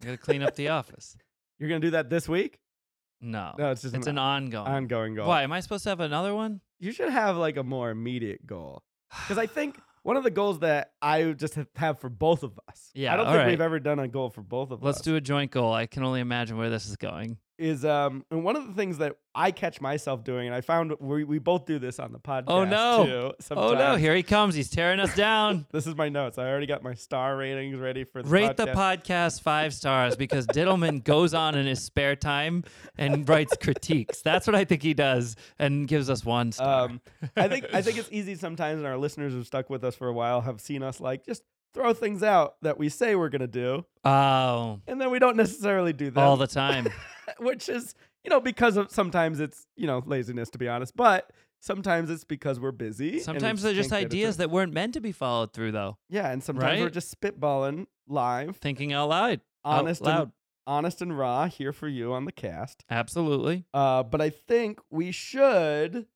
[0.00, 1.16] We got to clean up the office.
[1.58, 2.60] You're gonna do that this week?
[3.20, 3.54] No.
[3.58, 4.68] No, it's just it's an, an ongoing.
[4.68, 5.26] ongoing goal.
[5.26, 5.42] Why?
[5.42, 6.60] Am I supposed to have another one?
[6.78, 10.60] You should have like a more immediate goal because I think one of the goals
[10.60, 12.90] that I just have- for both of us.
[12.94, 13.48] Yeah, I don't all think right.
[13.50, 14.84] we've ever done a goal for both of us.
[14.86, 15.04] Let's us.
[15.04, 15.70] do a joint goal.
[15.70, 17.36] I can only imagine where this is going.
[17.58, 20.94] Is um and one of the things that I catch myself doing, and I found
[21.00, 22.44] we, we both do this on the podcast.
[22.48, 23.04] Oh, no.
[23.38, 24.54] Too, Oh no, here he comes.
[24.54, 25.66] He's tearing us down.
[25.72, 26.38] This is my notes.
[26.38, 28.56] I already got my star ratings ready for the Rate podcast.
[28.56, 32.64] the podcast five stars because Dittelman goes on in his spare time
[32.96, 34.22] and writes critiques.
[34.22, 36.86] That's what I think he does and gives us one star.
[36.86, 37.00] Um,
[37.36, 40.08] I think I think it's easy sometimes, and our listeners who've stuck with us for
[40.08, 41.42] a while have seen us like just
[41.74, 45.92] throw things out that we say we're gonna do, oh, and then we don't necessarily
[45.92, 46.20] do that.
[46.20, 46.88] all the time.
[47.38, 47.94] which is
[48.24, 52.24] you know because of sometimes it's you know laziness to be honest, but sometimes it's
[52.24, 53.12] because we're busy.
[53.12, 55.72] we Sometimes they're just can't get it ideas that weren't meant to be followed through,
[55.72, 55.98] though.
[56.08, 59.40] yeah, and sometimes we're just spitballing live, Thinking out loud.
[59.64, 60.22] Out honest loud.
[60.22, 60.32] and
[60.66, 62.84] honest and raw here for you on the cast.
[62.90, 63.64] Absolutely.
[63.72, 66.06] Uh, but I think we should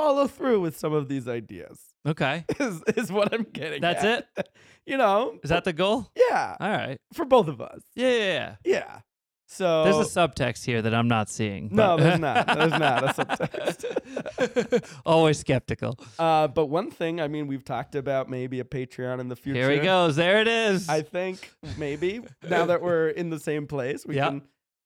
[0.00, 1.78] follow through with some of these ideas.
[2.06, 2.44] Okay.
[2.58, 3.82] Is is what I'm getting.
[3.82, 4.28] That's at.
[4.86, 5.38] you know.
[5.42, 6.08] Is that the goal?
[6.16, 6.98] yeah All right.
[7.12, 7.80] for both of us?
[7.94, 8.54] Yeah, yeah, yeah.
[8.64, 8.98] Yeah.
[9.46, 11.70] So There's a subtext here that I'm not seeing.
[11.72, 12.46] no, there's not.
[12.46, 14.84] There's not a subtext.
[15.04, 15.98] Always skeptical.
[16.20, 19.58] Uh, but one thing, I mean, we've talked about maybe a Patreon in the future.
[19.60, 20.14] Here he goes.
[20.16, 20.88] There it is.
[20.88, 24.28] I think maybe now that we're in the same place, we Yep.
[24.28, 24.42] can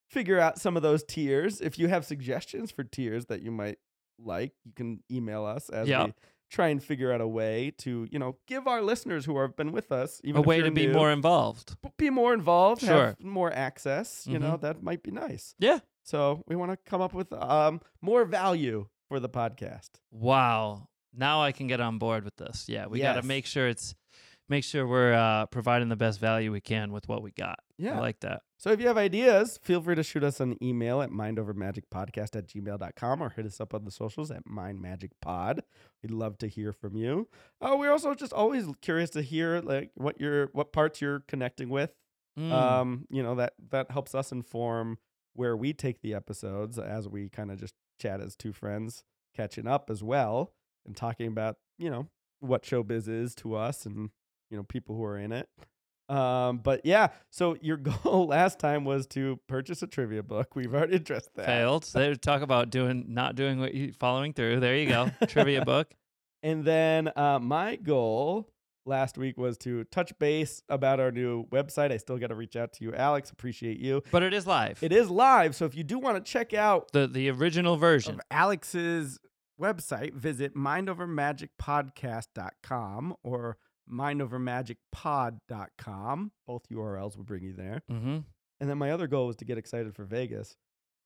[0.09, 1.61] figure out some of those tiers.
[1.61, 3.77] If you have suggestions for tiers that you might
[4.19, 6.05] like, you can email us as Yep.
[6.07, 6.13] we
[6.49, 9.71] try and figure out a way to, you know, give our listeners who have been
[9.71, 11.75] with us even a way to be new, more involved.
[11.97, 14.25] be more involved, have more access.
[14.27, 14.61] You know, Mhm.
[14.61, 15.55] that might be nice.
[15.59, 15.79] Yeah.
[16.03, 19.89] So we want to come up with um more value for the podcast.
[20.11, 20.87] Wow.
[21.13, 22.67] Now I can get on board with this.
[22.69, 23.95] Yeah, we got to make sure it's
[24.49, 27.59] make sure we're uh, providing the best value we can with what we got.
[27.77, 27.97] Yeah.
[27.97, 28.41] I like that.
[28.57, 32.47] So if you have ideas, feel free to shoot us an email at mindovermagicpodcast at
[32.47, 35.59] gmail.com or hit us up on the socials at mindmagicpod.
[36.01, 37.27] We'd love to hear from you.
[37.61, 41.69] Uh, we're also just always curious to hear like what your what parts you're connecting
[41.69, 41.93] with.
[42.39, 42.51] Mm.
[42.51, 44.97] Um, you know, that that helps us inform
[45.33, 49.03] where we take the episodes as we kind of just chat as two friends
[49.35, 50.53] catching up as well
[50.85, 52.07] and talking about, you know,
[52.39, 54.09] what showbiz is to us and,
[54.49, 55.47] you know, people who are in it.
[56.07, 60.55] Um, but yeah, so your goal last time was to purchase a trivia book.
[60.55, 61.45] We've already addressed that.
[61.45, 61.83] Failed.
[61.93, 64.59] They talk about doing not doing what you following through.
[64.59, 65.11] There you go.
[65.27, 65.93] Trivia book.
[66.43, 68.51] And then uh, my goal
[68.85, 71.91] last week was to touch base about our new website.
[71.91, 73.31] I still got to reach out to you, Alex.
[73.31, 74.03] Appreciate you.
[74.11, 74.77] But it is live.
[74.83, 78.13] It is live, so if you do want to check out the the original version.
[78.15, 79.17] of Alex's
[79.59, 83.57] website, visit mindovermagicpodcast.com or
[83.91, 86.31] mindovermagicpod.com.
[86.47, 87.81] Both URLs will bring you there.
[87.91, 88.17] Mm-hmm.
[88.61, 90.55] And then my other goal was to get excited for Vegas.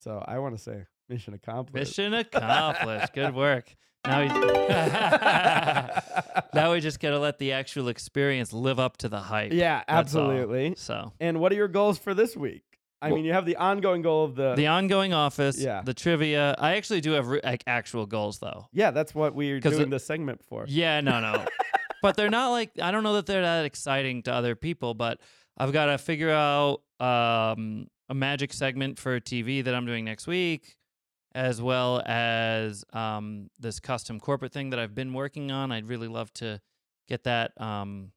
[0.02, 1.98] So I want to say mission accomplished.
[1.98, 3.14] Mission accomplished.
[3.14, 3.76] Good work.
[4.06, 4.28] Now we
[6.54, 9.52] now we just gotta let the actual experience live up to the hype.
[9.52, 10.76] yeah, absolutely.
[10.78, 12.64] So And what are your goals for this week?
[13.02, 15.82] I Well- mean, you have the ongoing goal of the, the ongoing office, Yeah.
[15.84, 16.56] the trivia.
[16.58, 18.68] I actually do have re- like actual goals though.
[18.72, 18.92] yeah.
[18.92, 20.64] That's what we're doing it- this segment for.
[20.70, 21.44] Yeah, no, no.
[22.02, 25.20] but they're not like I don't know that they're that exciting to other people, but
[25.58, 30.26] I've got to figure out um, a magic segment for TV that I'm doing next
[30.26, 30.78] week,
[31.36, 35.72] as well as um, this custom corporate thing that I've been working on.
[35.72, 36.62] I'd really love to
[37.08, 38.12] get that, um,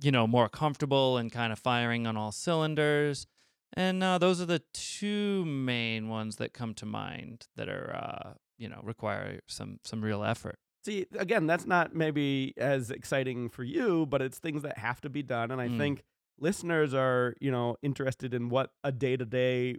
[0.00, 3.26] you know, more comfortable and kind of firing on all cylinders.
[3.74, 8.32] And uh, those are the two main ones that come to mind that are, uh,
[8.56, 10.58] you know, require some some real effort.
[10.84, 15.10] See, again, that's not maybe as exciting for you, but it's things that have to
[15.10, 15.50] be done.
[15.50, 15.76] And I Mm.
[15.78, 16.04] think
[16.38, 19.76] listeners are, you know, interested in what a day to day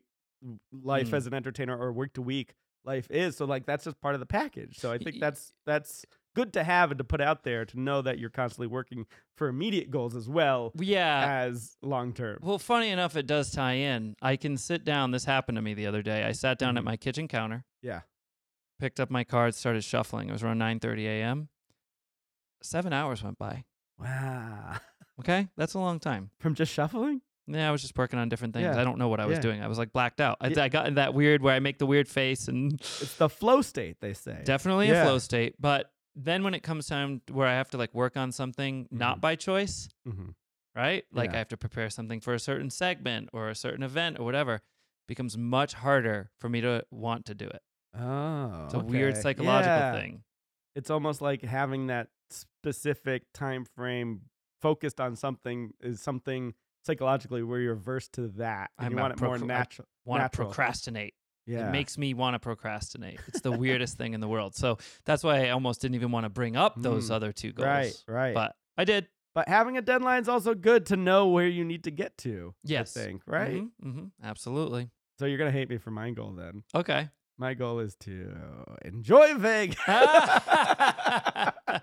[0.72, 1.14] life Mm.
[1.14, 2.54] as an entertainer or week to week
[2.86, 3.36] life is.
[3.38, 4.78] So like that's just part of the package.
[4.78, 8.02] So I think that's that's good to have and to put out there to know
[8.02, 11.42] that you're constantly working for immediate goals as well Yeah.
[11.44, 12.40] as long term.
[12.42, 14.16] Well, funny enough, it does tie in.
[14.22, 15.12] I can sit down.
[15.12, 16.24] This happened to me the other day.
[16.24, 16.86] I sat down at Mhm.
[16.86, 18.02] my kitchen counter, Yeah.
[18.80, 20.30] Picked up my cards, started shuffling.
[20.30, 21.50] It was around 9:30 a.m.
[22.62, 23.66] Seven hours went by.
[24.00, 24.78] Wow.
[25.20, 26.30] Okay, that's a long time.
[26.40, 27.20] From just shuffling?
[27.46, 28.64] Yeah, I was just working on different things.
[28.64, 28.80] Yeah.
[28.80, 29.42] I don't know what I was Yeah.
[29.42, 29.62] doing.
[29.62, 30.38] I was like blacked out.
[30.40, 30.64] I, Yeah.
[30.64, 33.62] I got in that weird where I make the weird face and It's the flow
[33.62, 34.42] state, they say.
[34.46, 35.56] definitely a flow state.
[35.60, 39.18] But then when it comes time where I have to like work on something not
[39.18, 39.22] Mhm.
[39.22, 40.36] by choice, Mhm.
[40.74, 41.04] right?
[41.12, 41.34] Like.
[41.34, 44.62] I have to prepare something for a certain segment or a certain event or whatever,
[45.06, 47.62] becomes much harder for me to want to do it.
[47.98, 48.64] Oh.
[48.66, 49.94] It's a weird psychological Yeah.
[49.94, 50.24] thing.
[50.76, 54.22] it's almost like having that specific time frame
[54.62, 56.54] focused on something is something
[56.86, 60.24] psychologically where you're averse to that and I'm you want it more I natural Want
[60.24, 61.16] to procrastinate.
[61.46, 63.20] yeah It makes me want to procrastinate.
[63.28, 64.56] It's the weirdest thing in the world.
[64.56, 67.14] So that's why I almost didn't even want to bring up those Mm.
[67.16, 67.66] other two goals.
[67.68, 69.08] right right but, I did.
[69.36, 72.54] But having a deadline is also good to know where you need to get to
[72.64, 72.96] Yes.
[72.96, 74.90] i think right mm-hmm Absolutely.
[75.18, 77.10] so you're gonna hate me for my goal then Okay.
[77.40, 78.32] My goal is to
[78.84, 79.78] enjoy vegas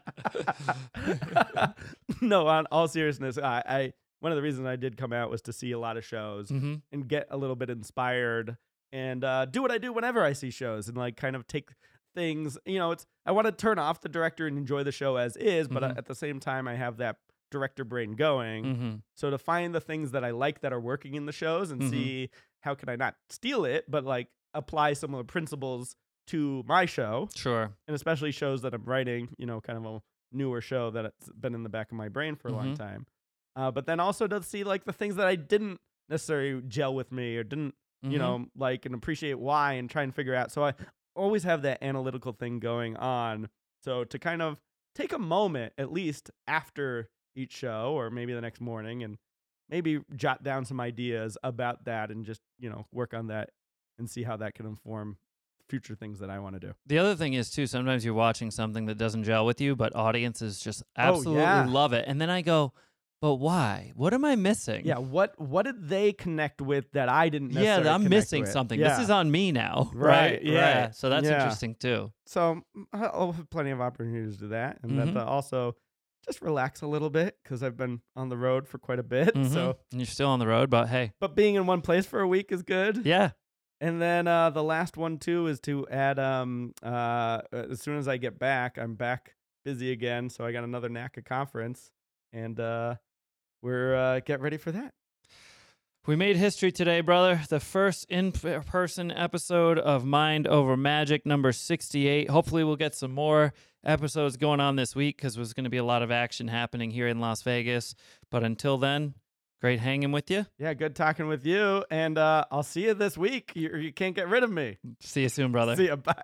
[2.21, 5.43] no on all seriousness I, I one of the reasons i did come out was
[5.43, 8.57] to see a lot of shows hmm and get a little bit inspired
[8.93, 11.71] and uh, do what I do whenever I see shows and like kind of take
[12.15, 12.57] things.
[12.65, 15.37] You know, it's I want to turn off the director and enjoy the show as
[15.37, 15.99] is, but uh, Mhm.
[15.99, 17.17] at the same time I have that
[17.51, 18.77] director brain going.
[18.77, 21.73] hmm So to find the things that I like that are working in the shows
[21.73, 21.91] and Mhm.
[21.91, 22.31] see
[22.61, 25.95] how can I not steal it, but like apply some of the principles
[26.29, 27.71] to my show Sure.
[27.87, 30.03] and especially shows that I'm writing, you know, kind of a
[30.33, 32.79] newer show that it's been in the back of my brain for a long Mhm.
[32.79, 33.07] time.
[33.55, 37.13] Uh, but then also to see like the things that I didn't necessarily gel with
[37.13, 38.19] me or didn't, you Mhm.
[38.19, 40.51] know, like and appreciate why and try and figure out.
[40.51, 40.75] So I
[41.15, 43.49] always have that analytical thing going on.
[43.83, 44.61] So to kind of
[44.95, 49.19] take a moment at least after each show or maybe the next morning and
[49.69, 53.51] maybe jot down some ideas about that and just, you know, work on that
[53.99, 55.17] and see how that can inform
[55.69, 56.75] future things that I want to do.
[56.87, 57.67] The other thing is too.
[57.67, 61.67] Sometimes you're watching something that doesn't gel with you, but audiences just Oh, absolutely yeah.
[61.67, 62.73] love it, and then I go,
[63.21, 63.91] "But why?
[63.97, 67.79] What am I missing?" Yeah, what what did they connect with that I didn't yeah,
[67.93, 68.53] I'm missing with?
[68.53, 68.79] something.
[68.79, 68.91] Yeah.
[68.91, 70.43] This is on me now, Right, right?
[70.45, 71.35] yeah, So that's yeah.
[71.35, 72.13] interesting too.
[72.27, 74.97] so mm, I'll have plenty of opportunities to do that, and Mhm.
[75.15, 75.75] then also
[76.25, 79.35] just relax a little bit because I've been on the road for quite a bit.
[79.35, 79.53] Mhm.
[79.53, 82.21] So, and you're still on the road, but hey, but being in one place for
[82.21, 83.05] a week is good.
[83.05, 83.31] yeah,
[83.81, 86.19] And then uh, the last one too is to add.
[86.19, 90.65] Um, uh, as soon as I get back, I'm back busy again, so I got
[90.65, 91.91] another NACA conference,
[92.33, 92.95] and uh,
[93.63, 94.95] we're uh, get ready for that.
[96.07, 97.43] we made history today, brother.
[97.49, 102.31] The first in-person episode of Mind Over Magic, number 68.
[102.31, 103.53] Hopefully, we'll get some more
[103.85, 106.91] episodes going on this week because there's going to be a lot of action happening
[106.91, 107.95] here in Las Vegas.
[108.31, 109.15] But until then,
[109.61, 110.47] great hanging with you.
[110.59, 113.53] Yeah, good talking with you, and uh, I'll see you this week.
[113.55, 114.79] You, you can't get rid of me.
[115.01, 115.77] See you soon, brother.
[115.77, 115.97] See you.
[115.97, 116.23] Bye.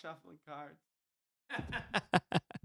[0.00, 0.80] Shuffling cards.